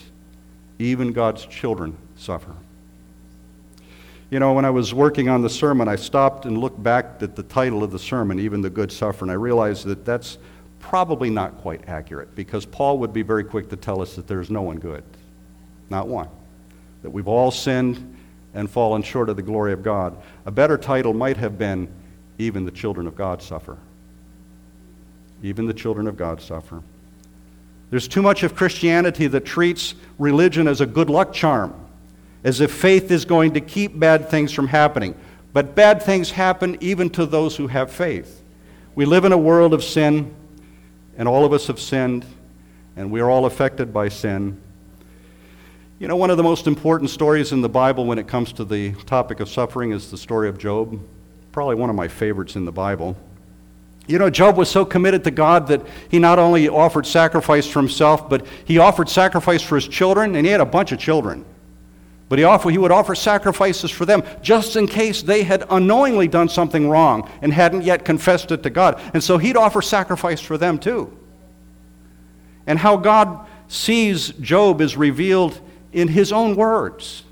Even 0.78 1.12
God's 1.12 1.46
children 1.46 1.98
suffer. 2.16 2.54
You 4.30 4.40
know, 4.40 4.54
when 4.54 4.66
I 4.66 4.70
was 4.70 4.94
working 4.94 5.30
on 5.30 5.42
the 5.42 5.50
sermon, 5.50 5.88
I 5.88 5.96
stopped 5.96 6.46
and 6.46 6.58
looked 6.58 6.82
back 6.82 7.18
at 7.22 7.36
the 7.36 7.44
title 7.44 7.84
of 7.84 7.92
the 7.92 8.00
sermon, 8.00 8.40
Even 8.40 8.62
the 8.62 8.70
Good 8.70 8.92
Suffer, 8.92 9.24
and 9.24 9.32
I 9.32 9.36
realized 9.36 9.86
that 9.86 10.04
that's 10.04 10.38
probably 10.80 11.30
not 11.30 11.58
quite 11.60 11.88
accurate 11.88 12.36
because 12.36 12.66
Paul 12.66 13.00
would 13.00 13.14
be 13.14 13.22
very 13.22 13.44
quick 13.44 13.70
to 13.70 13.76
tell 13.76 14.02
us 14.02 14.16
that 14.16 14.28
there's 14.28 14.50
no 14.50 14.62
one 14.62 14.78
good, 14.78 15.04
not 15.90 16.08
one. 16.08 16.28
That 17.06 17.12
we've 17.12 17.28
all 17.28 17.52
sinned 17.52 18.18
and 18.56 18.68
fallen 18.68 19.04
short 19.04 19.30
of 19.30 19.36
the 19.36 19.44
glory 19.44 19.74
of 19.74 19.84
God. 19.84 20.18
A 20.48 20.52
better 20.52 20.76
title 20.76 21.14
might 21.14 21.38
have 21.38 21.56
been, 21.56 21.88
Even 22.40 22.66
the 22.66 22.72
Children 22.72 23.06
of 23.06 23.16
God 23.16 23.44
Suffer. 23.44 23.78
Even 25.44 25.68
the 25.68 25.74
children 25.76 26.08
of 26.08 26.18
God 26.18 26.42
suffer. 26.42 26.82
There's 27.92 28.08
too 28.08 28.24
much 28.24 28.42
of 28.42 28.56
Christianity 28.56 29.28
that 29.28 29.46
treats 29.46 29.94
religion 30.18 30.68
as 30.68 30.82
a 30.82 30.88
good 30.88 31.12
luck 31.12 31.32
charm, 31.32 31.76
as 32.44 32.60
if 32.60 32.74
faith 32.74 33.12
is 33.12 33.24
going 33.24 33.54
to 33.54 33.62
keep 33.62 34.00
bad 34.00 34.28
things 34.28 34.52
from 34.52 34.68
happening. 34.68 35.14
But 35.54 35.76
bad 35.76 36.02
things 36.02 36.32
happen 36.32 36.76
even 36.82 37.12
to 37.12 37.28
those 37.28 37.56
who 37.56 37.68
have 37.68 37.92
faith. 37.92 38.42
We 38.96 39.06
live 39.06 39.26
in 39.26 39.32
a 39.32 39.38
world 39.38 39.76
of 39.76 39.84
sin, 39.84 40.34
and 41.20 41.28
all 41.28 41.46
of 41.46 41.54
us 41.54 41.68
have 41.68 41.80
sinned, 41.80 42.26
and 42.96 43.12
we 43.12 43.22
are 43.22 43.30
all 43.30 43.46
affected 43.46 43.94
by 43.94 44.10
sin. 44.10 44.60
You 45.98 46.10
know, 46.10 46.18
one 46.18 46.30
of 46.30 46.36
the 46.36 46.44
most 46.44 46.68
important 46.68 47.10
stories 47.10 47.54
in 47.54 47.62
the 47.62 47.70
Bible 47.70 48.06
when 48.06 48.20
it 48.20 48.28
comes 48.28 48.52
to 48.54 48.66
the 48.66 48.92
topic 49.06 49.40
of 49.40 49.48
suffering 49.48 49.92
is 49.92 50.12
the 50.12 50.18
story 50.18 50.50
of 50.50 50.58
Job. 50.58 51.00
Probably 51.54 51.76
one 51.76 51.90
of 51.90 51.96
my 51.96 52.10
favorites 52.10 52.58
in 52.58 52.66
the 52.66 52.72
Bible. 52.74 53.16
You 54.06 54.20
know, 54.20 54.30
Job 54.30 54.58
was 54.58 54.70
so 54.70 54.84
committed 54.84 55.24
to 55.24 55.32
God 55.32 55.68
that 55.68 55.82
he 56.10 56.20
not 56.20 56.38
only 56.38 56.68
offered 56.68 57.08
sacrifice 57.08 57.66
for 57.66 57.80
himself, 57.80 58.28
but 58.28 58.46
he 58.66 58.78
offered 58.78 59.08
sacrifice 59.08 59.62
for 59.62 59.76
his 59.76 59.88
children, 59.88 60.36
and 60.36 60.46
he 60.46 60.52
had 60.52 60.60
a 60.60 60.66
bunch 60.66 60.92
of 60.92 61.00
children. 61.00 61.46
But 62.28 62.40
he, 62.40 62.44
offer, 62.44 62.70
he 62.70 62.78
would 62.78 62.92
offer 62.92 63.16
sacrifices 63.16 63.90
for 63.90 64.06
them 64.06 64.22
just 64.42 64.76
in 64.76 64.88
case 64.88 65.22
they 65.22 65.44
had 65.44 65.64
unknowingly 65.70 66.28
done 66.28 66.50
something 66.50 66.90
wrong 66.90 67.30
and 67.42 67.54
hadn't 67.54 67.84
yet 67.84 68.04
confessed 68.04 68.52
it 68.52 68.64
to 68.64 68.70
God. 68.70 69.00
And 69.14 69.24
so 69.24 69.38
he'd 69.38 69.56
offer 69.56 69.82
sacrifice 69.82 70.42
for 70.42 70.58
them 70.58 70.78
too. 70.78 71.18
And 72.68 72.80
how 72.80 72.98
God 72.98 73.48
sees 73.70 74.30
Job 74.34 74.82
is 74.82 74.98
revealed 74.98 75.62
in 75.96 76.10
his 76.10 76.32
own 76.32 76.56
words. 76.56 77.24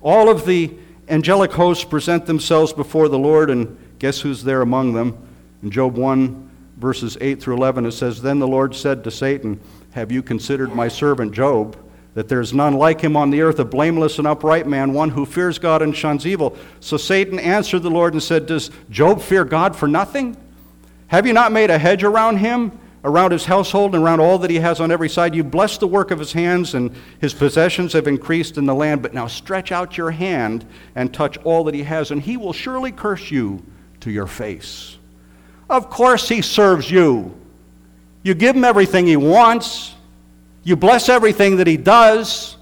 All 0.00 0.30
of 0.30 0.46
the 0.46 0.72
angelic 1.08 1.52
hosts 1.52 1.84
present 1.84 2.26
themselves 2.26 2.72
before 2.72 3.08
the 3.08 3.18
Lord, 3.18 3.50
and 3.50 3.76
guess 3.98 4.20
who's 4.20 4.44
there 4.44 4.62
among 4.62 4.92
them? 4.94 5.18
In 5.62 5.70
Job 5.70 5.96
1, 5.96 6.50
verses 6.76 7.18
8 7.20 7.42
through 7.42 7.56
11, 7.56 7.86
it 7.86 7.92
says, 7.92 8.22
Then 8.22 8.38
the 8.38 8.46
Lord 8.46 8.74
said 8.74 9.02
to 9.04 9.10
Satan, 9.10 9.60
Have 9.92 10.12
you 10.12 10.22
considered 10.22 10.74
my 10.74 10.86
servant 10.86 11.32
Job? 11.32 11.76
That 12.14 12.28
there 12.28 12.40
is 12.40 12.54
none 12.54 12.74
like 12.74 13.00
him 13.00 13.16
on 13.16 13.30
the 13.30 13.42
earth, 13.42 13.58
a 13.58 13.64
blameless 13.64 14.18
and 14.18 14.28
upright 14.28 14.68
man, 14.68 14.92
one 14.92 15.10
who 15.10 15.26
fears 15.26 15.58
God 15.58 15.82
and 15.82 15.96
shuns 15.96 16.24
evil. 16.24 16.56
So 16.78 16.96
Satan 16.96 17.40
answered 17.40 17.80
the 17.80 17.90
Lord 17.90 18.12
and 18.12 18.22
said, 18.22 18.46
Does 18.46 18.70
Job 18.90 19.20
fear 19.20 19.44
God 19.44 19.74
for 19.74 19.88
nothing? 19.88 20.36
Have 21.08 21.26
you 21.26 21.32
not 21.32 21.50
made 21.50 21.70
a 21.70 21.78
hedge 21.78 22.04
around 22.04 22.36
him? 22.36 22.78
Around 23.04 23.30
his 23.32 23.44
household 23.44 23.94
and 23.94 24.02
around 24.02 24.20
all 24.20 24.38
that 24.38 24.50
he 24.50 24.56
has 24.56 24.80
on 24.80 24.90
every 24.90 25.10
side. 25.10 25.34
You 25.34 25.44
bless 25.44 25.76
the 25.78 25.86
work 25.86 26.10
of 26.10 26.18
his 26.18 26.32
hands, 26.32 26.74
and 26.74 26.90
his 27.20 27.34
possessions 27.34 27.92
have 27.92 28.06
increased 28.06 28.56
in 28.56 28.64
the 28.64 28.74
land. 28.74 29.02
But 29.02 29.14
now 29.14 29.26
stretch 29.26 29.70
out 29.70 29.96
your 29.96 30.10
hand 30.10 30.66
and 30.94 31.12
touch 31.12 31.36
all 31.38 31.64
that 31.64 31.74
he 31.74 31.82
has, 31.82 32.10
and 32.10 32.20
he 32.20 32.36
will 32.36 32.54
surely 32.54 32.90
curse 32.90 33.30
you 33.30 33.62
to 34.00 34.10
your 34.10 34.26
face. 34.26 34.96
Of 35.68 35.90
course, 35.90 36.28
he 36.28 36.42
serves 36.42 36.90
you. 36.90 37.38
You 38.22 38.34
give 38.34 38.56
him 38.56 38.64
everything 38.64 39.06
he 39.06 39.16
wants, 39.16 39.94
you 40.62 40.76
bless 40.76 41.10
everything 41.10 41.58
that 41.58 41.66
he 41.66 41.76
does, 41.76 42.56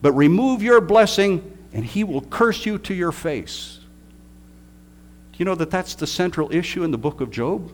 but 0.00 0.12
remove 0.12 0.62
your 0.62 0.80
blessing, 0.80 1.58
and 1.74 1.84
he 1.84 2.02
will 2.02 2.22
curse 2.22 2.64
you 2.64 2.78
to 2.78 2.94
your 2.94 3.12
face. 3.12 3.78
Do 5.32 5.38
you 5.38 5.44
know 5.44 5.54
that 5.54 5.70
that's 5.70 5.94
the 5.94 6.06
central 6.06 6.50
issue 6.50 6.82
in 6.82 6.92
the 6.92 6.98
book 6.98 7.20
of 7.20 7.30
Job? 7.30 7.70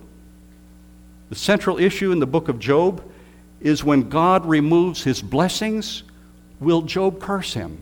The 1.33 1.39
central 1.39 1.79
issue 1.79 2.13
in 2.13 2.19
the 2.19 2.27
book 2.27 2.51
of 2.51 2.59
Job 2.59 3.03
is 3.59 3.83
when 3.83 4.11
God 4.11 4.45
removes 4.45 5.03
his 5.03 5.23
blessings, 5.23 6.03
will 6.61 6.83
Job 6.83 7.21
curse 7.21 7.55
him? 7.55 7.81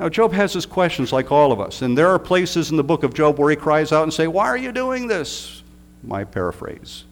Now, 0.00 0.08
Job 0.08 0.32
has 0.32 0.54
his 0.54 0.66
questions 0.66 1.12
like 1.12 1.30
all 1.30 1.52
of 1.52 1.60
us, 1.60 1.82
and 1.82 1.96
there 1.96 2.08
are 2.08 2.18
places 2.18 2.72
in 2.72 2.76
the 2.76 2.82
book 2.82 3.04
of 3.04 3.14
Job 3.14 3.38
where 3.38 3.48
he 3.48 3.54
cries 3.54 3.92
out 3.92 4.02
and 4.02 4.12
say, 4.12 4.26
"Why 4.26 4.46
are 4.46 4.56
you 4.56 4.72
doing 4.72 5.06
this?" 5.06 5.62
My 6.02 6.24
paraphrase. 6.24 7.04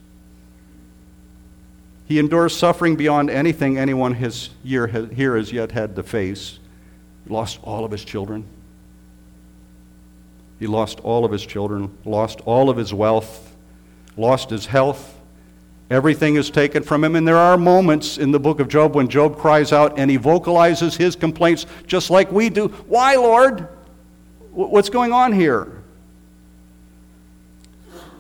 He 2.05 2.19
endures 2.19 2.57
suffering 2.57 2.97
beyond 2.97 3.31
anything 3.31 3.79
anyone 3.79 4.15
has 4.15 4.51
here 4.65 4.89
has 4.89 5.53
yet 5.53 5.71
had 5.71 5.95
to 5.95 6.03
face. 6.03 6.59
He 7.25 7.33
lost 7.33 7.61
all 7.63 7.85
of 7.85 7.93
his 7.93 8.05
children. 8.05 8.47
He 10.59 10.67
lost 10.67 10.99
all 11.05 11.25
of 11.25 11.31
his 11.31 11.47
children, 11.47 11.97
lost 12.05 12.41
all 12.45 12.69
of 12.69 12.77
his 12.77 12.93
wealth, 12.93 13.44
lost 14.17 14.51
his 14.51 14.67
health. 14.67 15.21
Everything 15.91 16.37
is 16.37 16.51
taken 16.51 16.83
from 16.83 17.05
him. 17.05 17.15
And 17.17 17.27
there 17.27 17.37
are 17.37 17.59
moments 17.59 18.19
in 18.19 18.31
the 18.31 18.41
book 18.41 18.61
of 18.61 18.69
Job 18.69 18.95
when 18.95 19.09
Job 19.09 19.37
cries 19.39 19.73
out 19.73 19.99
and 19.99 20.11
he 20.11 20.17
vocalizes 20.17 20.97
his 20.97 21.15
complaints 21.15 21.67
just 21.87 22.11
like 22.11 22.33
we 22.33 22.49
do. 22.49 22.69
Why, 22.87 23.17
Lord? 23.17 23.69
What's 24.53 24.89
going 24.89 25.13
on 25.13 25.33
here? 25.33 25.83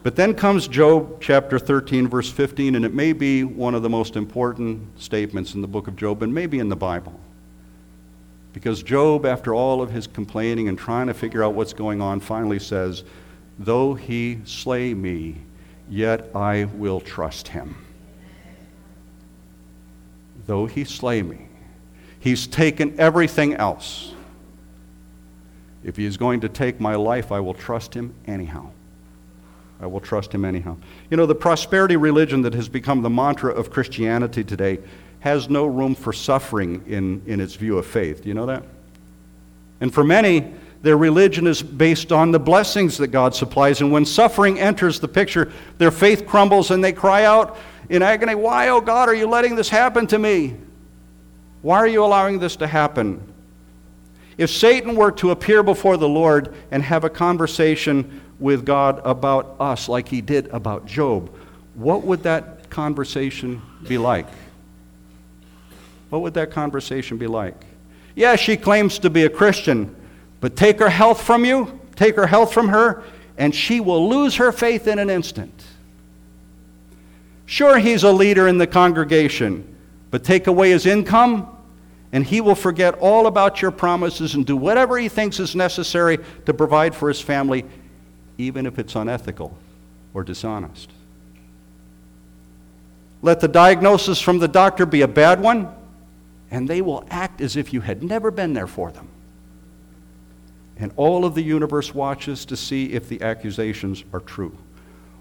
But 0.02 0.16
then 0.16 0.35
comes 0.35 0.68
Job 0.68 1.22
chapter 1.22 1.59
13, 1.59 2.09
verse 2.09 2.30
15, 2.30 2.74
and 2.74 2.85
it 2.85 2.92
may 2.92 3.14
be 3.14 3.42
one 3.42 3.74
of 3.74 3.83
the 3.83 3.88
most 3.88 4.16
important 4.16 5.00
statements 5.00 5.54
in 5.54 5.62
the 5.62 5.66
book 5.66 5.88
of 5.88 5.96
Job 5.96 6.22
and 6.22 6.35
maybe 6.35 6.59
in 6.59 6.68
the 6.68 6.76
Bible. 6.76 7.18
Because 8.52 8.83
Job, 8.83 9.24
after 9.24 9.54
all 9.54 9.80
of 9.80 9.90
his 9.90 10.07
complaining 10.07 10.68
and 10.68 10.78
trying 10.78 11.07
to 11.07 11.14
figure 11.14 11.42
out 11.42 11.54
what's 11.54 11.72
going 11.72 12.02
on, 12.02 12.20
finally 12.20 12.59
says, 12.59 13.02
Though 13.59 13.94
he 13.94 14.40
slay 14.44 14.92
me, 14.92 15.37
yet 15.88 16.35
I 16.35 16.64
will 16.64 17.01
trust 17.01 17.49
him. 17.49 17.77
Though 20.47 20.66
he 20.66 20.85
slay 20.85 21.23
me, 21.23 21.47
he's 22.20 22.47
taken 22.47 22.99
everything 22.99 23.55
else. 23.55 24.12
If 25.83 25.97
he 25.97 26.07
is 26.07 26.16
going 26.16 26.40
to 26.40 26.49
take 26.49 26.81
my 26.81 26.94
life, 26.94 27.31
I 27.31 27.40
will 27.40 27.55
trust 27.55 27.94
him 27.94 28.14
anyhow. 28.27 28.70
I 29.81 29.87
will 29.87 30.01
trust 30.01 30.33
him 30.33 30.44
anyhow. 30.44 30.77
You 31.11 31.16
know, 31.16 31.27
the 31.27 31.35
prosperity 31.35 31.97
religion 31.97 32.42
that 32.42 32.55
has 32.55 32.68
become 32.68 33.03
the 33.03 33.11
mantra 33.11 33.53
of 33.53 33.70
Christianity 33.70 34.44
today 34.44 34.79
has 35.20 35.51
no 35.51 35.66
room 35.66 35.94
for 35.94 36.12
suffering 36.12 36.83
in, 36.87 37.23
in 37.27 37.40
its 37.40 37.55
view 37.55 37.79
of 37.79 37.87
faith. 37.87 38.23
Do 38.23 38.29
you 38.29 38.35
know 38.35 38.47
that? 38.47 38.62
And 39.81 39.92
for 39.92 40.05
many, 40.05 40.53
their 40.85 40.99
religion 40.99 41.47
is 41.47 41.62
based 41.62 42.12
on 42.12 42.31
the 42.31 42.38
blessings 42.38 42.99
that 42.99 43.07
God 43.07 43.35
supplies. 43.35 43.81
And 43.81 43.90
when 43.90 44.05
suffering 44.05 44.61
enters 44.61 45.01
the 45.01 45.09
picture, 45.09 45.51
their 45.79 45.90
faith 45.90 46.27
crumbles 46.27 46.70
and 46.70 46.85
they 46.85 46.92
cry 46.92 47.25
out 47.25 47.57
in 47.88 48.03
agony, 48.03 48.35
Why, 48.35 48.68
oh 48.68 48.83
God, 48.83 49.09
are 49.09 49.14
you 49.14 49.27
letting 49.27 49.57
this 49.57 49.70
happen 49.70 50.07
to 50.09 50.18
me? 50.18 50.57
Why 51.62 51.79
are 51.79 51.87
you 51.87 52.05
allowing 52.05 52.38
this 52.38 52.57
to 52.57 52.66
happen? 52.66 53.18
If 54.37 54.51
Satan 54.51 54.94
were 54.94 55.11
to 55.12 55.31
appear 55.31 55.62
before 55.62 55.97
the 55.97 56.07
Lord 56.07 56.55
and 56.70 56.83
have 56.83 57.05
a 57.05 57.11
conversation 57.11 58.20
with 58.38 58.66
God 58.66 59.01
about 59.07 59.57
us 59.59 59.88
like 59.88 60.07
he 60.07 60.20
did 60.20 60.49
about 60.49 60.85
Job, 60.85 61.35
what 61.77 62.03
would 62.03 62.25
that 62.25 62.68
conversation 62.68 63.62
be 63.88 63.97
like? 63.97 64.29
What 66.11 66.20
would 66.20 66.35
that 66.35 66.51
conversation 66.51 67.16
be 67.16 67.27
like? 67.27 67.64
Yeah, 68.14 68.37
she 68.37 68.59
claims 68.59 68.99
to 68.99 69.09
be 69.09 69.25
a 69.25 69.31
Christian, 69.31 69.97
but 70.44 70.57
take 70.57 70.78
her 70.78 70.90
health 70.90 71.22
from 71.22 71.46
you, 71.46 71.80
take 71.96 72.16
her 72.16 72.26
health 72.26 72.52
from 72.52 72.68
her, 72.68 73.02
and 73.38 73.54
she 73.54 73.80
will 73.80 74.11
lose 74.11 74.37
her 74.37 74.52
faith 74.52 74.87
in 74.87 74.98
an 74.98 75.09
instant. 75.09 75.64
Sure, 77.46 77.78
he's 77.78 78.02
a 78.02 78.12
leader 78.12 78.46
in 78.46 78.59
the 78.59 78.66
congregation, 78.66 79.74
but 80.11 80.22
take 80.22 80.46
away 80.46 80.68
his 80.68 80.85
income, 80.85 81.48
and 82.12 82.26
he 82.26 82.42
will 82.42 82.54
forget 82.54 82.92
all 82.96 83.26
about 83.26 83.62
your 83.62 83.70
promises 83.70 84.35
and 84.35 84.44
do 84.44 84.54
whatever 84.54 84.98
he 84.98 85.09
thinks 85.09 85.40
is 85.40 85.57
necessary 85.57 86.18
to 86.44 86.52
provide 86.52 86.94
for 86.94 87.09
his 87.09 87.22
family, 87.22 87.64
even 88.37 88.66
if 88.66 88.78
it's 88.78 88.94
unethical 88.96 89.57
or 90.12 90.24
dishonest. 90.24 90.90
Let 93.22 93.40
the 93.40 93.48
diagnosis 93.48 94.20
from 94.20 94.40
the 94.40 94.48
doctor 94.48 94.85
be 94.85 95.00
a 95.00 95.09
bad 95.09 95.40
one, 95.40 95.74
and 96.50 96.68
they 96.68 96.83
will 96.83 97.02
act 97.09 97.40
as 97.40 97.57
if 97.57 97.72
you 97.72 97.80
had 97.80 98.02
never 98.02 98.30
been 98.30 98.52
there 98.52 98.66
for 98.66 98.92
them 98.92 99.09
and 100.76 100.92
all 100.96 101.24
of 101.24 101.34
the 101.34 101.42
universe 101.42 101.94
watches 101.94 102.44
to 102.46 102.56
see 102.56 102.92
if 102.92 103.08
the 103.08 103.22
accusations 103.22 104.04
are 104.12 104.20
true. 104.20 104.56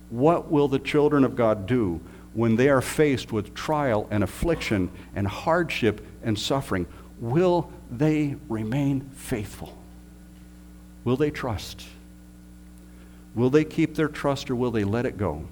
What 0.09 0.51
will 0.51 0.67
the 0.67 0.79
children 0.79 1.23
of 1.23 1.35
God 1.35 1.67
do 1.67 2.01
when 2.33 2.55
they 2.55 2.69
are 2.69 2.81
faced 2.81 3.31
with 3.31 3.53
trial 3.53 4.07
and 4.09 4.23
affliction 4.23 4.89
and 5.15 5.27
hardship 5.27 6.05
and 6.23 6.37
suffering? 6.37 6.87
Will 7.19 7.71
they 7.91 8.35
remain 8.49 9.09
faithful? 9.13 9.77
Will 11.03 11.17
they 11.17 11.31
trust? 11.31 11.85
Will 13.35 13.49
they 13.49 13.63
keep 13.63 13.95
their 13.95 14.07
trust 14.07 14.49
or 14.49 14.55
will 14.55 14.71
they 14.71 14.83
let 14.83 15.05
it 15.05 15.17
go? 15.17 15.43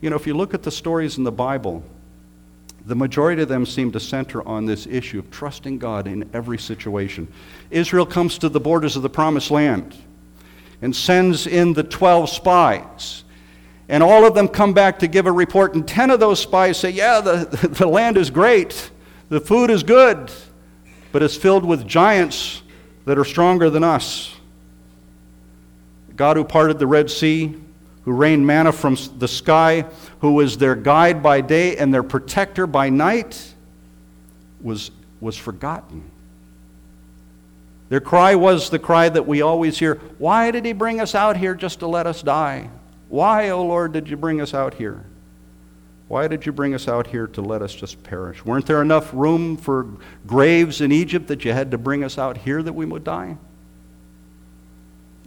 You 0.00 0.10
know, 0.10 0.16
if 0.16 0.26
you 0.26 0.34
look 0.34 0.54
at 0.54 0.62
the 0.62 0.70
stories 0.70 1.18
in 1.18 1.24
the 1.24 1.32
Bible, 1.32 1.82
the 2.86 2.94
majority 2.94 3.42
of 3.42 3.48
them 3.48 3.66
seem 3.66 3.92
to 3.92 4.00
center 4.00 4.46
on 4.46 4.64
this 4.64 4.86
issue 4.86 5.18
of 5.18 5.30
trusting 5.30 5.78
God 5.78 6.06
in 6.06 6.28
every 6.32 6.58
situation. 6.58 7.28
Israel 7.70 8.06
comes 8.06 8.38
to 8.38 8.48
the 8.48 8.60
borders 8.60 8.96
of 8.96 9.02
the 9.02 9.10
promised 9.10 9.50
land 9.50 9.96
and 10.80 10.94
sends 10.94 11.46
in 11.46 11.72
the 11.72 11.82
12 11.82 12.30
spies. 12.30 13.24
And 13.88 14.02
all 14.02 14.26
of 14.26 14.34
them 14.34 14.48
come 14.48 14.74
back 14.74 14.98
to 15.00 15.08
give 15.08 15.26
a 15.26 15.32
report, 15.32 15.74
and 15.74 15.86
10 15.86 16.10
of 16.10 16.20
those 16.20 16.40
spies 16.40 16.78
say, 16.78 16.90
Yeah, 16.90 17.20
the, 17.20 17.68
the 17.78 17.86
land 17.86 18.16
is 18.16 18.30
great, 18.30 18.90
the 19.28 19.40
food 19.40 19.70
is 19.70 19.82
good, 19.82 20.30
but 21.12 21.22
it's 21.22 21.36
filled 21.36 21.64
with 21.64 21.86
giants 21.86 22.62
that 23.06 23.18
are 23.18 23.24
stronger 23.24 23.70
than 23.70 23.82
us. 23.82 24.34
God 26.14 26.36
who 26.36 26.44
parted 26.44 26.78
the 26.78 26.86
Red 26.86 27.10
Sea, 27.10 27.56
who 28.08 28.14
rained 28.14 28.46
manna 28.46 28.72
from 28.72 28.96
the 29.18 29.28
sky, 29.28 29.84
who 30.20 30.32
was 30.32 30.56
their 30.56 30.74
guide 30.74 31.22
by 31.22 31.42
day 31.42 31.76
and 31.76 31.92
their 31.92 32.02
protector 32.02 32.66
by 32.66 32.88
night, 32.88 33.52
was, 34.62 34.90
was 35.20 35.36
forgotten. 35.36 36.02
Their 37.90 38.00
cry 38.00 38.34
was 38.34 38.70
the 38.70 38.78
cry 38.78 39.10
that 39.10 39.26
we 39.26 39.42
always 39.42 39.78
hear 39.78 39.96
Why 40.16 40.50
did 40.50 40.64
he 40.64 40.72
bring 40.72 41.00
us 41.00 41.14
out 41.14 41.36
here 41.36 41.54
just 41.54 41.80
to 41.80 41.86
let 41.86 42.06
us 42.06 42.22
die? 42.22 42.70
Why, 43.10 43.50
O 43.50 43.58
oh 43.58 43.66
Lord, 43.66 43.92
did 43.92 44.08
you 44.08 44.16
bring 44.16 44.40
us 44.40 44.54
out 44.54 44.72
here? 44.72 45.04
Why 46.08 46.28
did 46.28 46.46
you 46.46 46.52
bring 46.52 46.72
us 46.72 46.88
out 46.88 47.08
here 47.08 47.26
to 47.26 47.42
let 47.42 47.60
us 47.60 47.74
just 47.74 48.02
perish? 48.04 48.42
Weren't 48.42 48.64
there 48.64 48.80
enough 48.80 49.12
room 49.12 49.58
for 49.58 49.86
graves 50.26 50.80
in 50.80 50.92
Egypt 50.92 51.26
that 51.26 51.44
you 51.44 51.52
had 51.52 51.72
to 51.72 51.76
bring 51.76 52.02
us 52.02 52.16
out 52.16 52.38
here 52.38 52.62
that 52.62 52.72
we 52.72 52.86
would 52.86 53.04
die? 53.04 53.36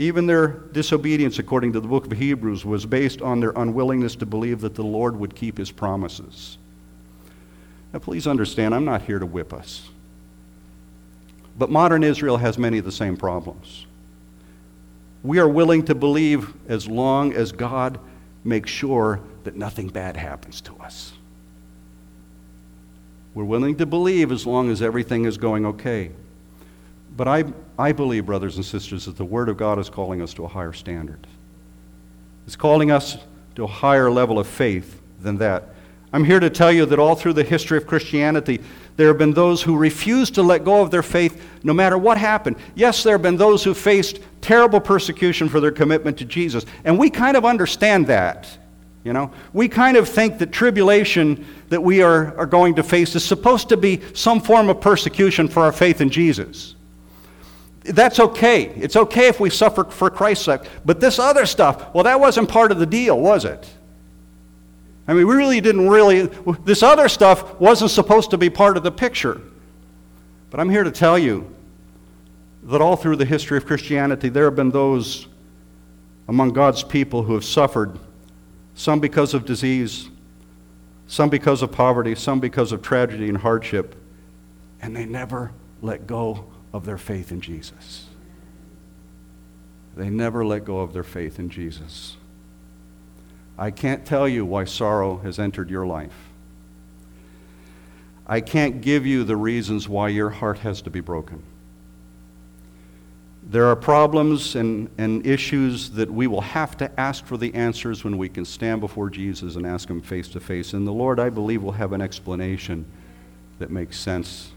Even 0.02 0.26
their 0.26 0.48
disobedience, 0.48 1.38
according 1.38 1.74
to 1.74 1.80
the 1.80 1.88
book 1.88 2.08
of 2.08 2.14
Hebrews, 2.14 2.66
was 2.66 2.88
based 2.88 3.22
on 3.22 3.40
their 3.40 3.52
unwillingness 3.52 4.16
to 4.16 4.26
believe 4.26 4.62
that 4.62 4.74
the 4.74 4.84
Lord 4.84 5.16
would 5.16 5.36
keep 5.36 5.60
his 5.60 5.70
promises. 5.70 6.58
Now, 7.94 8.00
please 8.00 8.26
understand, 8.26 8.74
I'm 8.74 8.84
not 8.84 9.04
here 9.04 9.20
to 9.20 9.28
whip 9.28 9.54
us. 9.54 9.88
But 11.56 11.70
modern 11.70 12.04
Israel 12.04 12.38
has 12.38 12.58
many 12.58 12.80
of 12.80 12.86
the 12.86 12.92
same 12.92 13.16
problems. 13.16 13.86
We 15.22 15.38
are 15.38 15.48
willing 15.48 15.86
to 15.86 15.94
believe 15.94 16.52
as 16.68 16.88
long 16.88 17.34
as 17.34 17.52
God 17.52 18.00
makes 18.44 18.72
sure 18.72 19.20
that 19.44 19.56
nothing 19.56 19.88
bad 19.88 20.18
happens 20.18 20.62
to 20.62 20.76
us. 20.78 21.14
We're 23.36 23.44
willing 23.44 23.76
to 23.76 23.86
believe 23.86 24.32
as 24.32 24.48
long 24.48 24.72
as 24.72 24.82
everything 24.82 25.26
is 25.26 25.38
going 25.38 25.64
okay. 25.68 26.10
But 27.16 27.28
I, 27.28 27.44
I 27.82 27.94
believe, 27.94 28.28
brothers 28.28 28.58
and 28.58 28.66
sisters, 28.66 29.06
that 29.06 29.18
the 29.18 29.26
Word 29.26 29.50
of 29.50 29.58
God 29.58 29.80
is 29.80 29.90
calling 29.90 30.22
us 30.22 30.36
to 30.36 30.46
a 30.46 30.48
higher 30.48 30.72
standard. 30.72 31.26
It's 32.46 32.56
calling 32.56 32.92
us 32.92 33.18
to 33.56 33.64
a 33.64 33.68
higher 33.68 34.12
level 34.12 34.38
of 34.38 34.46
faith 34.46 35.02
than 35.20 35.40
that. 35.40 35.70
I'm 36.14 36.24
here 36.24 36.40
to 36.40 36.52
tell 36.52 36.72
you 36.72 36.86
that 36.86 37.00
all 37.00 37.16
through 37.16 37.34
the 37.34 37.44
history 37.44 37.80
of 37.80 37.88
Christianity, 37.88 38.62
there 38.98 39.08
have 39.08 39.18
been 39.18 39.34
those 39.34 39.64
who 39.64 39.76
refused 39.76 40.36
to 40.36 40.44
let 40.44 40.64
go 40.64 40.84
of 40.84 40.92
their 40.92 41.02
faith 41.02 41.44
no 41.64 41.74
matter 41.74 41.98
what 41.98 42.20
happened. 42.20 42.58
Yes, 42.76 43.02
there 43.02 43.16
have 43.16 43.24
been 43.24 43.38
those 43.38 43.64
who 43.64 43.74
faced 43.74 44.20
terrible 44.42 44.80
persecution 44.80 45.50
for 45.50 45.60
their 45.60 45.72
commitment 45.72 46.20
to 46.20 46.26
Jesus. 46.26 46.68
And 46.84 47.00
we 47.00 47.10
kind 47.10 47.36
of 47.36 47.46
understand 47.46 48.06
that. 48.08 48.60
You 49.04 49.14
know, 49.14 49.32
we 49.54 49.68
kind 49.68 49.98
of 49.98 50.08
think 50.08 50.38
that 50.38 50.52
tribulation 50.52 51.48
that 51.70 51.82
we 51.82 52.04
are, 52.04 52.38
are 52.38 52.46
going 52.46 52.76
to 52.76 52.84
face 52.84 53.16
is 53.16 53.26
supposed 53.26 53.70
to 53.70 53.78
be 53.78 54.02
some 54.14 54.40
form 54.40 54.70
of 54.70 54.80
persecution 54.80 55.48
for 55.48 55.64
our 55.64 55.72
faith 55.72 56.00
in 56.00 56.12
Jesus. 56.12 56.76
That's 57.84 58.20
okay. 58.20 58.66
It's 58.66 58.96
okay 58.96 59.28
if 59.28 59.40
we 59.40 59.50
suffer 59.50 59.86
for 59.86 60.10
Christ's 60.10 60.46
sake. 60.46 60.62
But 60.86 61.00
this 61.00 61.18
other 61.18 61.46
stuff, 61.46 61.94
well, 61.94 62.04
that 62.04 62.20
wasn't 62.20 62.48
part 62.48 62.72
of 62.72 62.80
the 62.80 62.86
deal, 62.86 63.20
was 63.20 63.44
it? 63.44 63.68
I 65.08 65.14
mean, 65.14 65.26
we 65.26 65.36
really 65.36 65.62
didn't 65.62 65.90
really, 65.90 66.28
this 66.64 66.84
other 66.84 67.10
stuff 67.10 67.60
wasn't 67.60 67.92
supposed 67.92 68.30
to 68.32 68.38
be 68.38 68.50
part 68.50 68.78
of 68.78 68.84
the 68.84 68.92
picture. 68.92 69.42
But 70.52 70.60
I'm 70.60 70.70
here 70.70 70.84
to 70.84 70.92
tell 70.92 71.18
you 71.18 71.54
that 72.64 72.82
all 72.82 72.96
through 72.96 73.16
the 73.16 73.26
history 73.26 73.58
of 73.58 73.66
Christianity, 73.66 74.30
there 74.30 74.46
have 74.46 74.56
been 74.56 74.70
those 74.70 75.28
among 76.28 76.54
God's 76.54 76.84
people 76.84 77.24
who 77.24 77.34
have 77.34 77.44
suffered 77.44 77.98
some 78.76 79.00
because 79.00 79.34
of 79.34 79.44
disease, 79.44 80.10
some 81.08 81.30
because 81.30 81.64
of 81.64 81.72
poverty, 81.72 82.14
some 82.14 82.40
because 82.40 82.72
of 82.72 82.84
tragedy 82.84 83.28
and 83.28 83.40
hardship, 83.40 83.96
and 84.82 84.96
they 84.96 85.06
never 85.06 85.52
let 85.82 86.06
go 86.06 86.51
of 86.74 86.86
their 86.86 86.98
faith 86.98 87.32
in 87.32 87.42
Jesus. 87.42 88.08
They 89.96 90.10
never 90.10 90.46
let 90.46 90.66
go 90.66 90.80
of 90.80 90.94
their 90.94 91.04
faith 91.04 91.40
in 91.40 91.50
Jesus. 91.50 92.16
I 93.58 93.72
can't 93.72 94.06
tell 94.06 94.28
you 94.28 94.46
why 94.46 94.64
sorrow 94.64 95.18
has 95.18 95.38
entered 95.38 95.70
your 95.70 95.86
life. 95.86 96.30
I 98.26 98.40
can't 98.40 98.82
give 98.82 99.06
you 99.06 99.24
the 99.24 99.36
reasons 99.36 99.90
why 99.90 100.10
your 100.10 100.30
heart 100.30 100.60
has 100.60 100.82
to 100.84 100.90
be 100.90 101.02
broken. 101.02 101.44
There 103.44 103.66
are 103.66 103.76
problems 103.76 104.56
and, 104.56 104.90
and 104.98 105.26
issues 105.28 105.92
that 105.92 106.10
we 106.10 106.28
will 106.28 106.42
have 106.42 106.78
to 106.78 107.00
ask 107.00 107.26
for 107.26 107.36
the 107.36 107.54
answers 107.54 108.04
when 108.04 108.18
we 108.18 108.30
can 108.30 108.46
stand 108.46 108.80
before 108.80 109.10
Jesus 109.10 109.58
and 109.58 109.68
ask 109.68 109.90
Him 109.90 110.02
face 110.02 110.30
to 110.30 110.40
face. 110.40 110.74
And 110.74 110.88
the 110.88 110.94
Lord, 110.94 111.20
I 111.20 111.30
believe, 111.30 111.62
will 111.62 111.74
have 111.74 111.92
an 111.92 112.02
explanation 112.02 112.86
that 113.60 113.70
makes 113.70 114.00
sense. 114.00 114.51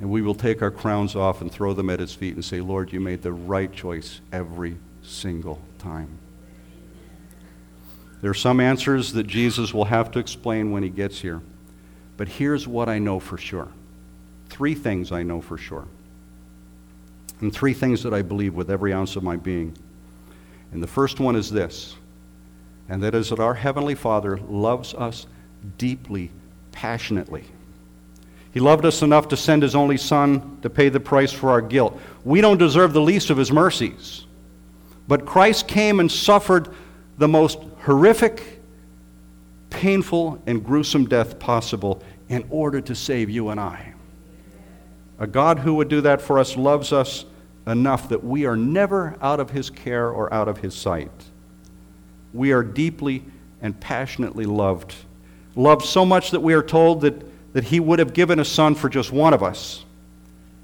And 0.00 0.10
we 0.10 0.22
will 0.22 0.34
take 0.34 0.62
our 0.62 0.70
crowns 0.70 1.14
off 1.14 1.42
and 1.42 1.52
throw 1.52 1.74
them 1.74 1.90
at 1.90 2.00
His 2.00 2.14
feet 2.14 2.34
and 2.34 2.44
say, 2.44 2.60
Lord, 2.60 2.92
you 2.92 3.00
made 3.00 3.22
the 3.22 3.32
right 3.32 3.72
choice 3.72 4.20
every 4.32 4.76
single 5.02 5.60
time. 5.78 6.18
There 8.22 8.30
are 8.30 8.34
some 8.34 8.60
answers 8.60 9.12
that 9.12 9.26
Jesus 9.26 9.72
will 9.72 9.84
have 9.84 10.10
to 10.12 10.18
explain 10.18 10.70
when 10.70 10.82
He 10.82 10.88
gets 10.88 11.20
here. 11.20 11.40
But 12.16 12.28
here's 12.28 12.66
what 12.66 12.88
I 12.88 12.98
know 12.98 13.20
for 13.20 13.38
sure 13.38 13.68
three 14.48 14.74
things 14.74 15.12
I 15.12 15.22
know 15.22 15.40
for 15.40 15.56
sure 15.56 15.86
and 17.40 17.52
three 17.52 17.72
things 17.72 18.02
that 18.02 18.12
I 18.12 18.22
believe 18.22 18.54
with 18.54 18.70
every 18.70 18.92
ounce 18.92 19.16
of 19.16 19.22
my 19.22 19.36
being. 19.36 19.76
And 20.72 20.82
the 20.82 20.86
first 20.86 21.20
one 21.20 21.36
is 21.36 21.50
this, 21.50 21.96
and 22.88 23.02
that 23.02 23.14
is 23.14 23.30
that 23.30 23.40
our 23.40 23.54
Heavenly 23.54 23.94
Father 23.94 24.38
loves 24.48 24.94
us 24.94 25.26
deeply, 25.78 26.30
passionately. 26.72 27.44
He 28.52 28.60
loved 28.60 28.84
us 28.84 29.02
enough 29.02 29.28
to 29.28 29.36
send 29.36 29.62
His 29.62 29.74
only 29.74 29.96
Son 29.96 30.58
to 30.62 30.70
pay 30.70 30.88
the 30.88 31.00
price 31.00 31.32
for 31.32 31.50
our 31.50 31.60
guilt. 31.60 31.98
We 32.24 32.40
don't 32.40 32.58
deserve 32.58 32.92
the 32.92 33.00
least 33.00 33.30
of 33.30 33.36
His 33.36 33.52
mercies. 33.52 34.26
But 35.06 35.26
Christ 35.26 35.68
came 35.68 36.00
and 36.00 36.10
suffered 36.10 36.74
the 37.18 37.28
most 37.28 37.58
horrific, 37.82 38.60
painful, 39.70 40.42
and 40.46 40.64
gruesome 40.64 41.06
death 41.06 41.38
possible 41.38 42.02
in 42.28 42.44
order 42.50 42.80
to 42.80 42.94
save 42.94 43.30
you 43.30 43.50
and 43.50 43.60
I. 43.60 43.94
A 45.18 45.26
God 45.26 45.58
who 45.58 45.74
would 45.74 45.88
do 45.88 46.00
that 46.00 46.22
for 46.22 46.38
us 46.38 46.56
loves 46.56 46.92
us 46.92 47.26
enough 47.66 48.08
that 48.08 48.24
we 48.24 48.46
are 48.46 48.56
never 48.56 49.16
out 49.20 49.38
of 49.38 49.50
his 49.50 49.68
care 49.68 50.08
or 50.08 50.32
out 50.32 50.48
of 50.48 50.58
his 50.58 50.74
sight. 50.74 51.10
We 52.32 52.52
are 52.52 52.62
deeply 52.62 53.24
and 53.60 53.78
passionately 53.78 54.44
loved. 54.44 54.94
Loved 55.56 55.84
so 55.84 56.06
much 56.06 56.30
that 56.30 56.40
we 56.40 56.54
are 56.54 56.62
told 56.62 57.02
that, 57.02 57.22
that 57.52 57.64
he 57.64 57.80
would 57.80 57.98
have 57.98 58.12
given 58.12 58.38
a 58.38 58.44
son 58.44 58.74
for 58.74 58.88
just 58.88 59.12
one 59.12 59.34
of 59.34 59.42
us. 59.42 59.84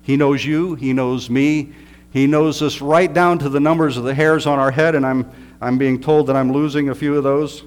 He 0.03 0.17
knows 0.17 0.45
you, 0.45 0.75
he 0.77 0.93
knows 0.93 1.29
me, 1.29 1.73
he 2.13 2.27
knows 2.27 2.63
us 2.63 2.81
right 2.81 3.13
down 3.13 3.39
to 3.41 3.49
the 3.49 3.61
numbers 3.61 3.97
of 3.97 4.05
the 4.05 4.15
hairs 4.15 4.47
on 4.47 4.59
our 4.59 4.71
head, 4.71 4.95
and 4.95 5.05
I'm, 5.05 5.31
I'm 5.61 5.79
being 5.79 6.01
told 6.01 6.29
that 6.29 6.37
I'm 6.37 6.53
losing 6.53 6.89
a 6.89 6.95
few 6.95 7.17
of 7.17 7.25
those 7.25 7.65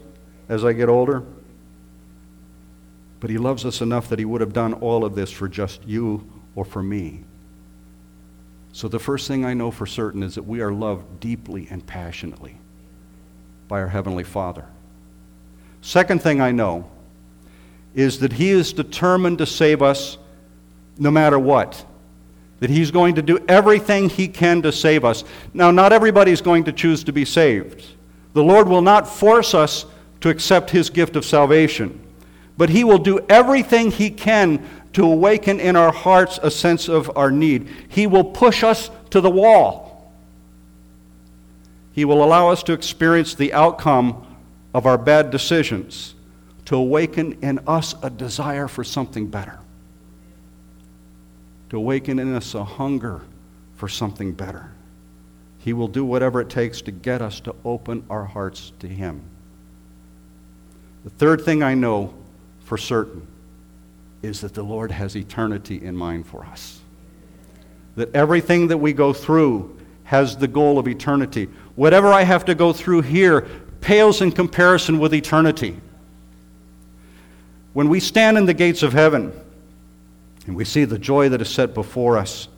as 0.48 0.64
I 0.64 0.74
get 0.74 0.90
older. 0.90 1.24
But 3.20 3.30
he 3.30 3.38
loves 3.38 3.66
us 3.66 3.82
enough 3.82 4.08
that 4.10 4.20
he 4.20 4.26
would 4.26 4.42
have 4.42 4.54
done 4.54 4.74
all 4.76 5.04
of 5.04 5.16
this 5.16 5.32
for 5.32 5.48
just 5.48 5.86
you 5.86 6.26
or 6.56 6.64
for 6.64 6.82
me. 6.82 7.24
So, 8.72 8.88
the 8.88 9.00
first 9.00 9.28
thing 9.28 9.44
I 9.44 9.54
know 9.54 9.72
for 9.72 9.86
certain 9.86 10.24
is 10.24 10.36
that 10.36 10.44
we 10.44 10.62
are 10.62 10.72
loved 10.72 11.20
deeply 11.20 11.68
and 11.70 11.86
passionately 11.86 12.58
by 13.68 13.82
our 13.82 13.88
Heavenly 13.88 14.24
Father. 14.24 14.66
Second 15.82 16.22
thing 16.22 16.40
I 16.40 16.52
know 16.52 16.90
is 17.96 18.20
that 18.20 18.34
He 18.34 18.50
is 18.50 18.74
determined 18.74 19.38
to 19.40 19.46
save 19.46 19.82
us 19.82 20.18
no 20.98 21.12
matter 21.12 21.40
what. 21.40 21.86
That 22.60 22.70
He's 22.70 22.92
going 22.92 23.16
to 23.16 23.22
do 23.22 23.40
everything 23.48 24.10
He 24.10 24.28
can 24.28 24.62
to 24.62 24.72
save 24.72 25.06
us. 25.06 25.24
Now, 25.54 25.72
not 25.72 25.94
everybody 25.94 26.32
is 26.32 26.42
going 26.42 26.66
to 26.66 26.72
choose 26.72 27.04
to 27.06 27.14
be 27.14 27.26
saved. 27.26 27.86
The 28.34 28.44
Lord 28.44 28.68
will 28.68 28.82
not 28.82 29.08
force 29.08 29.54
us 29.54 29.86
to 30.22 30.30
accept 30.30 30.70
His 30.70 30.90
gift 30.90 31.16
of 31.16 31.26
salvation, 31.26 32.00
but 32.58 32.70
He 32.70 32.84
will 32.84 32.98
do 32.98 33.20
everything 33.30 33.92
He 33.92 34.10
can 34.10 34.68
to 34.94 35.06
awaken 35.06 35.60
in 35.60 35.76
our 35.76 35.92
hearts 35.92 36.40
a 36.42 36.52
sense 36.52 36.88
of 36.88 37.16
our 37.16 37.32
need. 37.32 37.68
He 37.88 38.08
will 38.08 38.24
push 38.24 38.64
us 38.64 38.90
to 39.12 39.22
the 39.22 39.30
wall. 39.30 40.12
He 41.94 42.06
will 42.06 42.24
allow 42.24 42.50
us 42.50 42.64
to 42.64 42.74
experience 42.74 43.36
the 43.36 43.54
outcome 43.54 44.26
of 44.74 44.86
our 44.86 44.98
bad 44.98 45.32
decisions, 45.32 46.16
to 46.70 46.76
awaken 46.76 47.36
in 47.42 47.58
us 47.66 47.96
a 48.04 48.12
desire 48.12 48.68
for 48.68 48.84
something 48.84 49.26
better, 49.26 49.58
to 51.72 51.78
awaken 51.78 52.20
in 52.20 52.36
us 52.36 52.54
a 52.54 52.64
hunger 52.64 53.22
for 53.74 53.90
something 53.90 54.34
better. 54.34 54.70
He 55.58 55.74
will 55.74 55.88
do 55.88 56.06
whatever 56.06 56.42
it 56.42 56.50
takes 56.52 56.84
to 56.84 56.92
get 56.92 57.24
us 57.24 57.40
to 57.40 57.56
open 57.66 58.06
our 58.08 58.24
hearts 58.24 58.72
to 58.82 58.88
Him. 58.88 59.20
The 61.06 61.10
third 61.10 61.42
thing 61.42 61.64
I 61.64 61.74
know 61.74 62.14
for 62.60 62.78
certain 62.78 63.26
is 64.22 64.42
that 64.42 64.54
the 64.54 64.62
Lord 64.62 64.92
has 64.92 65.18
eternity 65.18 65.84
in 65.84 65.98
mind 65.98 66.28
for 66.28 66.46
us. 66.46 66.82
That 67.96 68.14
everything 68.14 68.68
that 68.68 68.78
we 68.78 68.94
go 68.94 69.12
through 69.12 69.76
has 70.04 70.38
the 70.38 70.48
goal 70.48 70.78
of 70.78 70.88
eternity. 70.88 71.50
Whatever 71.76 72.10
I 72.10 72.22
have 72.22 72.46
to 72.46 72.54
go 72.54 72.74
through 72.74 73.02
here 73.02 73.48
pales 73.82 74.22
in 74.22 74.32
comparison 74.32 75.00
with 75.00 75.16
eternity. 75.16 75.76
When 77.80 77.88
we 77.88 78.02
stand 78.02 78.38
in 78.38 78.46
the 78.46 78.54
gates 78.54 78.84
of 78.84 78.92
heaven 78.92 79.32
and 80.46 80.54
we 80.54 80.66
see 80.66 80.84
the 80.84 81.00
joy 81.00 81.30
that 81.30 81.40
is 81.40 81.48
set 81.48 81.74
before 81.74 82.18
us, 82.18 82.50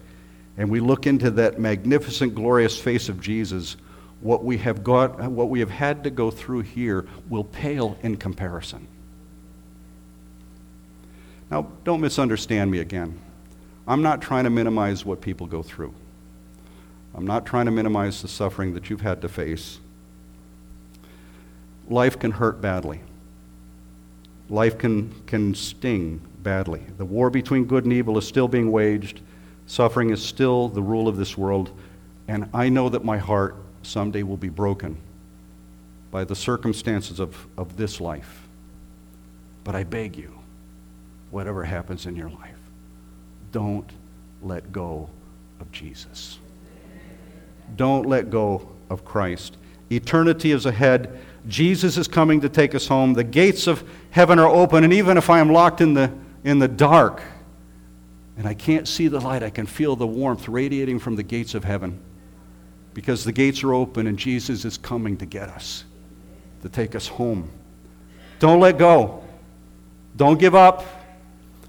and 0.58 0.68
we 0.68 0.80
look 0.80 1.06
into 1.06 1.30
that 1.30 1.60
magnificent, 1.60 2.34
glorious 2.34 2.80
face 2.80 3.08
of 3.08 3.22
Jesus, 3.22 3.78
what 4.22 4.44
we 4.44 4.58
have 4.58 4.84
got, 4.84 5.20
what 5.30 5.50
we 5.50 5.60
have 5.60 5.70
had 5.70 6.04
to 6.06 6.10
go 6.10 6.32
through 6.32 6.62
here 6.62 7.06
will 7.30 7.44
pale 7.44 8.00
in 8.02 8.18
comparison. 8.18 8.88
Now, 11.52 11.68
don't 11.84 12.02
misunderstand 12.02 12.72
me 12.72 12.80
again. 12.80 13.20
I'm 13.88 14.02
not 14.02 14.24
trying 14.24 14.46
to 14.46 14.50
minimize 14.50 15.06
what 15.06 15.22
people 15.22 15.46
go 15.46 15.62
through. 15.62 15.94
I'm 17.14 17.28
not 17.28 17.46
trying 17.46 17.66
to 17.66 17.72
minimize 17.72 18.24
the 18.24 18.28
suffering 18.28 18.74
that 18.74 18.90
you've 18.90 19.02
had 19.02 19.22
to 19.22 19.30
face. 19.30 19.78
Life 21.88 22.18
can 22.18 22.32
hurt 22.32 22.60
badly. 22.60 23.02
Life 24.52 24.78
can, 24.78 25.14
can 25.28 25.56
sting 25.56 26.20
badly. 26.44 26.82
The 26.98 27.06
war 27.06 27.30
between 27.30 27.64
good 27.64 27.86
and 27.86 27.94
evil 27.94 28.18
is 28.18 28.28
still 28.28 28.50
being 28.50 28.70
waged. 28.70 29.22
Suffering 29.66 30.10
is 30.10 30.22
still 30.22 30.68
the 30.68 30.82
rule 30.82 31.08
of 31.08 31.16
this 31.16 31.38
world. 31.38 31.72
And 32.28 32.50
I 32.54 32.68
know 32.68 32.90
that 32.90 33.06
my 33.06 33.18
heart 33.18 33.56
someday 33.82 34.24
will 34.24 34.36
be 34.36 34.50
broken 34.50 34.98
by 36.12 36.26
the 36.26 36.36
circumstances 36.36 37.22
of, 37.22 37.48
of 37.58 37.78
this 37.78 38.02
life. 38.02 38.46
But 39.64 39.76
I 39.76 39.86
beg 39.86 40.18
you, 40.18 40.38
whatever 41.30 41.64
happens 41.64 42.06
in 42.06 42.18
your 42.18 42.30
life. 42.30 42.60
Don't 43.54 43.90
let 44.44 44.74
go 44.74 45.10
of 45.62 45.72
Jesus. 45.72 46.40
Don't 47.78 48.06
let 48.06 48.30
go 48.30 48.68
of 48.90 49.06
Christ. 49.06 49.56
Eternity 49.90 50.52
is 50.52 50.66
ahead. 50.66 51.22
Jesus 51.48 51.98
is 51.98 52.08
coming 52.08 52.42
to 52.42 52.50
take 52.50 52.76
us 52.76 52.88
home. 52.88 53.14
The 53.14 53.24
gates 53.24 53.68
of 53.68 53.84
heaven 54.12 54.40
are 54.40 54.48
open, 54.48 54.84
and 54.84 54.94
even 54.94 55.18
if 55.18 55.30
I 55.30 55.40
am 55.40 55.52
locked 55.52 55.82
in 55.82 55.94
the 55.94 56.12
in 56.44 56.60
the 56.60 56.68
dark. 56.68 57.22
And 58.38 58.48
I 58.48 58.54
can't 58.54 58.88
see 58.88 59.08
the 59.08 59.20
light. 59.20 59.44
I 59.44 59.50
can 59.50 59.66
feel 59.66 59.96
the 59.96 60.08
warmth 60.08 60.48
radiating 60.48 61.00
from 61.00 61.16
the 61.16 61.24
gates 61.24 61.54
of 61.54 61.64
heaven 61.64 62.00
because 62.94 63.24
the 63.24 63.32
gates 63.32 63.64
are 63.64 63.74
open 63.74 64.08
and 64.08 64.18
Jesus 64.18 64.66
is 64.66 64.78
coming 64.78 65.18
to 65.18 65.26
get 65.26 65.50
us, 65.50 65.84
to 66.62 66.70
take 66.70 66.96
us 66.96 67.08
home. 67.08 67.50
Don't 68.40 68.60
let 68.60 68.78
go. 68.78 69.24
Don't 70.16 70.40
give 70.40 70.56
up. 70.56 70.86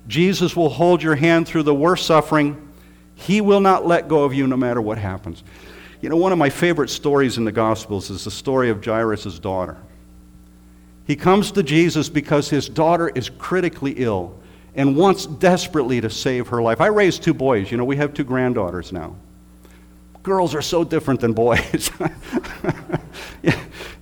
Jesus 0.09 0.57
will 0.57 0.71
hold 0.71 1.03
your 1.03 1.15
hand 1.15 1.47
through 1.47 1.63
the 1.63 1.75
worst 1.75 2.07
suffering. 2.07 2.71
He 3.15 3.41
will 3.41 3.61
not 3.61 3.87
let 3.87 4.09
go 4.09 4.25
of 4.25 4.35
you 4.35 4.47
no 4.47 4.57
matter 4.57 4.81
what 4.81 4.99
happens. 4.99 5.45
You 6.03 6.09
know, 6.09 6.17
one 6.17 6.33
of 6.33 6.39
my 6.39 6.51
favorite 6.51 6.91
stories 6.91 7.39
in 7.39 7.45
the 7.45 7.53
Gospels 7.53 8.11
is 8.11 8.25
the 8.25 8.31
story 8.31 8.71
of 8.71 8.85
Jairus' 8.85 9.39
daughter. 9.39 9.77
He 11.07 11.15
comes 11.15 11.53
to 11.53 11.63
Jesus 11.63 12.09
because 12.09 12.51
his 12.51 12.69
daughter 12.69 13.09
is 13.09 13.31
critically 13.31 13.93
ill 13.93 14.37
and 14.75 14.97
wants 14.97 15.27
desperately 15.27 16.01
to 16.01 16.11
save 16.11 16.49
her 16.49 16.61
life. 16.61 16.81
I 16.81 16.89
raised 16.89 17.23
two 17.23 17.35
boys. 17.35 17.71
You 17.71 17.77
know, 17.77 17.85
we 17.85 17.97
have 17.97 18.15
two 18.15 18.25
granddaughters 18.25 18.93
now. 18.93 19.15
Girls 20.23 20.55
are 20.55 20.63
so 20.63 20.85
different 20.85 21.21
than 21.21 21.33
boys. 21.33 21.91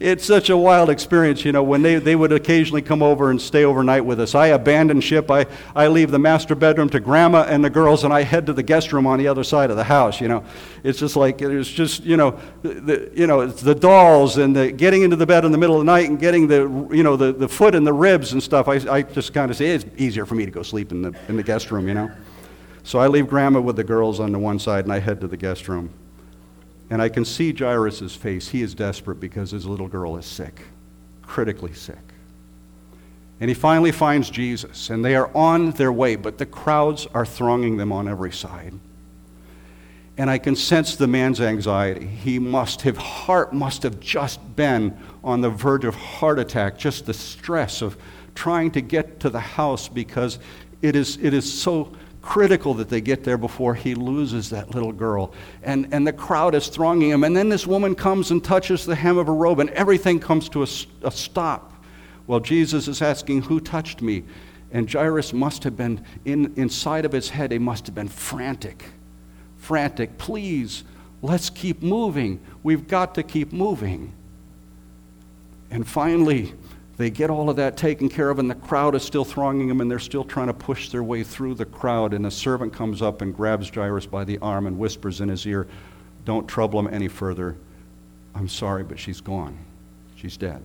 it's 0.00 0.24
such 0.24 0.50
a 0.50 0.56
wild 0.56 0.90
experience, 0.90 1.46
you 1.46 1.52
know, 1.52 1.62
when 1.62 1.80
they, 1.80 1.96
they 1.96 2.14
would 2.14 2.30
occasionally 2.30 2.82
come 2.82 3.02
over 3.02 3.30
and 3.30 3.40
stay 3.40 3.64
overnight 3.64 4.04
with 4.04 4.20
us. 4.20 4.34
I 4.34 4.48
abandon 4.48 5.00
ship. 5.00 5.30
I, 5.30 5.46
I 5.74 5.88
leave 5.88 6.10
the 6.10 6.18
master 6.18 6.54
bedroom 6.54 6.90
to 6.90 7.00
grandma 7.00 7.44
and 7.44 7.64
the 7.64 7.70
girls, 7.70 8.04
and 8.04 8.12
I 8.12 8.22
head 8.22 8.44
to 8.46 8.52
the 8.52 8.62
guest 8.62 8.92
room 8.92 9.06
on 9.06 9.18
the 9.18 9.28
other 9.28 9.42
side 9.42 9.70
of 9.70 9.78
the 9.78 9.84
house, 9.84 10.20
you 10.20 10.28
know. 10.28 10.44
It's 10.82 10.98
just 10.98 11.16
like, 11.16 11.40
it's 11.40 11.70
just, 11.70 12.04
you 12.04 12.18
know, 12.18 12.38
the, 12.62 13.10
you 13.14 13.26
know, 13.26 13.40
it's 13.40 13.62
the 13.62 13.74
dolls 13.74 14.36
and 14.36 14.54
the 14.54 14.72
getting 14.72 15.02
into 15.02 15.16
the 15.16 15.26
bed 15.26 15.46
in 15.46 15.52
the 15.52 15.58
middle 15.58 15.76
of 15.76 15.80
the 15.80 15.90
night 15.90 16.10
and 16.10 16.18
getting 16.18 16.46
the, 16.46 16.88
you 16.92 17.02
know, 17.02 17.16
the, 17.16 17.32
the 17.32 17.48
foot 17.48 17.74
and 17.74 17.86
the 17.86 17.94
ribs 17.94 18.34
and 18.34 18.42
stuff. 18.42 18.68
I, 18.68 18.74
I 18.90 19.02
just 19.02 19.32
kind 19.32 19.50
of 19.50 19.56
say 19.56 19.70
it's 19.70 19.86
easier 19.96 20.26
for 20.26 20.34
me 20.34 20.44
to 20.44 20.50
go 20.50 20.62
sleep 20.62 20.92
in 20.92 21.00
the, 21.00 21.14
in 21.28 21.36
the 21.38 21.42
guest 21.42 21.70
room, 21.70 21.88
you 21.88 21.94
know. 21.94 22.10
So 22.82 22.98
I 22.98 23.06
leave 23.06 23.26
grandma 23.26 23.60
with 23.60 23.76
the 23.76 23.84
girls 23.84 24.20
on 24.20 24.32
the 24.32 24.38
one 24.38 24.58
side, 24.58 24.84
and 24.84 24.92
I 24.92 24.98
head 24.98 25.20
to 25.20 25.28
the 25.28 25.36
guest 25.36 25.68
room. 25.68 25.90
And 26.90 27.00
I 27.00 27.08
can 27.08 27.24
see 27.24 27.52
Jairus' 27.52 28.14
face. 28.14 28.48
He 28.48 28.62
is 28.62 28.74
desperate 28.74 29.20
because 29.20 29.52
his 29.52 29.64
little 29.64 29.88
girl 29.88 30.16
is 30.16 30.26
sick, 30.26 30.62
critically 31.22 31.72
sick. 31.72 31.96
And 33.40 33.48
he 33.48 33.54
finally 33.54 33.92
finds 33.92 34.28
Jesus, 34.28 34.90
and 34.90 35.02
they 35.02 35.16
are 35.16 35.34
on 35.34 35.70
their 35.70 35.92
way, 35.92 36.16
but 36.16 36.36
the 36.36 36.44
crowds 36.44 37.06
are 37.14 37.24
thronging 37.24 37.78
them 37.78 37.90
on 37.90 38.06
every 38.06 38.32
side. 38.32 38.74
And 40.18 40.28
I 40.28 40.36
can 40.36 40.54
sense 40.54 40.96
the 40.96 41.06
man's 41.06 41.40
anxiety. 41.40 42.06
He 42.06 42.38
must, 42.38 42.82
his 42.82 42.98
heart 42.98 43.54
must 43.54 43.82
have 43.84 43.98
just 44.00 44.56
been 44.56 44.98
on 45.24 45.40
the 45.40 45.48
verge 45.48 45.86
of 45.86 45.94
heart 45.94 46.38
attack, 46.38 46.76
just 46.76 47.06
the 47.06 47.14
stress 47.14 47.80
of 47.80 47.96
trying 48.34 48.72
to 48.72 48.82
get 48.82 49.20
to 49.20 49.30
the 49.30 49.40
house 49.40 49.88
because 49.88 50.38
it 50.82 50.94
is, 50.94 51.16
it 51.22 51.32
is 51.32 51.50
so 51.50 51.92
critical 52.22 52.74
that 52.74 52.88
they 52.88 53.00
get 53.00 53.24
there 53.24 53.38
before 53.38 53.74
he 53.74 53.94
loses 53.94 54.50
that 54.50 54.74
little 54.74 54.92
girl. 54.92 55.32
And, 55.62 55.88
and 55.92 56.06
the 56.06 56.12
crowd 56.12 56.54
is 56.54 56.68
thronging 56.68 57.10
him. 57.10 57.24
And 57.24 57.36
then 57.36 57.48
this 57.48 57.66
woman 57.66 57.94
comes 57.94 58.30
and 58.30 58.42
touches 58.42 58.84
the 58.84 58.94
hem 58.94 59.18
of 59.18 59.26
her 59.26 59.34
robe, 59.34 59.60
and 59.60 59.70
everything 59.70 60.20
comes 60.20 60.48
to 60.50 60.62
a, 60.62 60.68
a 61.02 61.10
stop. 61.10 61.72
Well, 62.26 62.40
Jesus 62.40 62.88
is 62.88 63.02
asking, 63.02 63.42
Who 63.42 63.60
touched 63.60 64.02
me? 64.02 64.24
And 64.72 64.90
Jairus 64.90 65.32
must 65.32 65.64
have 65.64 65.76
been, 65.76 66.04
in, 66.24 66.52
inside 66.56 67.04
of 67.04 67.12
his 67.12 67.30
head, 67.30 67.50
he 67.50 67.58
must 67.58 67.86
have 67.86 67.94
been 67.94 68.08
frantic. 68.08 68.84
Frantic. 69.56 70.16
Please, 70.16 70.84
let's 71.22 71.50
keep 71.50 71.82
moving. 71.82 72.40
We've 72.62 72.86
got 72.86 73.14
to 73.16 73.22
keep 73.22 73.52
moving. 73.52 74.12
And 75.70 75.86
finally, 75.86 76.54
they 77.00 77.08
get 77.08 77.30
all 77.30 77.48
of 77.48 77.56
that 77.56 77.78
taken 77.78 78.10
care 78.10 78.28
of, 78.28 78.38
and 78.38 78.50
the 78.50 78.54
crowd 78.54 78.94
is 78.94 79.02
still 79.02 79.24
thronging 79.24 79.68
them, 79.68 79.80
and 79.80 79.90
they're 79.90 79.98
still 79.98 80.22
trying 80.22 80.48
to 80.48 80.52
push 80.52 80.90
their 80.90 81.02
way 81.02 81.24
through 81.24 81.54
the 81.54 81.64
crowd. 81.64 82.12
And 82.12 82.26
a 82.26 82.30
servant 82.30 82.74
comes 82.74 83.00
up 83.00 83.22
and 83.22 83.34
grabs 83.34 83.70
Jairus 83.70 84.04
by 84.04 84.24
the 84.24 84.36
arm 84.40 84.66
and 84.66 84.78
whispers 84.78 85.22
in 85.22 85.30
his 85.30 85.46
ear, 85.46 85.66
Don't 86.26 86.46
trouble 86.46 86.78
him 86.78 86.92
any 86.92 87.08
further. 87.08 87.56
I'm 88.34 88.48
sorry, 88.48 88.84
but 88.84 88.98
she's 88.98 89.22
gone. 89.22 89.56
She's 90.14 90.36
dead. 90.36 90.62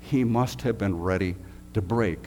He 0.00 0.24
must 0.24 0.62
have 0.62 0.76
been 0.76 1.00
ready 1.00 1.36
to 1.74 1.80
break. 1.80 2.26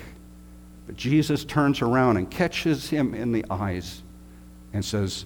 But 0.87 0.95
Jesus 0.95 1.43
turns 1.43 1.81
around 1.81 2.15
and 2.15 2.31
catches 2.31 2.89
him 2.89 3.13
in 3.13 3.33
the 3.33 3.43
eyes 3.49 4.03
and 4.71 4.85
says, 4.85 5.25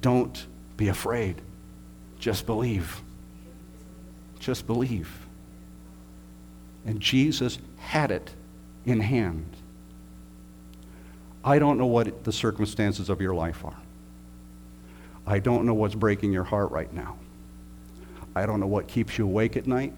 Don't 0.00 0.46
be 0.76 0.86
afraid. 0.86 1.42
Just 2.20 2.46
believe. 2.46 3.02
Just 4.38 4.68
believe. 4.68 5.25
And 6.86 7.00
Jesus 7.00 7.58
had 7.78 8.10
it 8.10 8.30
in 8.86 9.00
hand. 9.00 9.44
I 11.44 11.58
don't 11.58 11.78
know 11.78 11.86
what 11.86 12.24
the 12.24 12.32
circumstances 12.32 13.08
of 13.08 13.20
your 13.20 13.34
life 13.34 13.64
are. 13.64 13.76
I 15.26 15.40
don't 15.40 15.66
know 15.66 15.74
what's 15.74 15.94
breaking 15.94 16.32
your 16.32 16.44
heart 16.44 16.70
right 16.70 16.92
now. 16.92 17.16
I 18.34 18.46
don't 18.46 18.60
know 18.60 18.66
what 18.66 18.86
keeps 18.86 19.18
you 19.18 19.24
awake 19.24 19.56
at 19.56 19.66
night, 19.66 19.94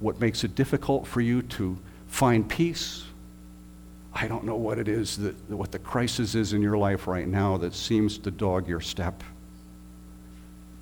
what 0.00 0.20
makes 0.20 0.44
it 0.44 0.54
difficult 0.54 1.06
for 1.06 1.20
you 1.20 1.42
to 1.42 1.78
find 2.08 2.48
peace. 2.48 3.04
I 4.12 4.26
don't 4.26 4.44
know 4.44 4.56
what 4.56 4.78
it 4.78 4.88
is 4.88 5.16
that 5.18 5.36
what 5.50 5.70
the 5.70 5.78
crisis 5.78 6.34
is 6.34 6.52
in 6.52 6.62
your 6.62 6.76
life 6.76 7.06
right 7.06 7.28
now 7.28 7.56
that 7.58 7.74
seems 7.74 8.18
to 8.18 8.30
dog 8.30 8.66
your 8.66 8.80
step. 8.80 9.22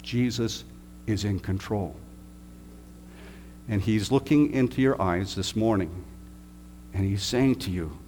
Jesus 0.03 0.65
is 1.07 1.25
in 1.25 1.39
control. 1.39 1.95
And 3.69 3.83
He's 3.83 4.11
looking 4.11 4.53
into 4.53 4.81
your 4.81 5.01
eyes 5.01 5.35
this 5.35 5.55
morning, 5.55 6.05
and 6.95 7.05
He's 7.05 7.23
saying 7.23 7.57
to 7.57 7.71
you, 7.71 7.99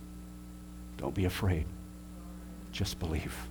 Don't 0.97 1.15
be 1.15 1.25
afraid, 1.27 1.67
just 2.73 2.99
believe. 2.99 3.50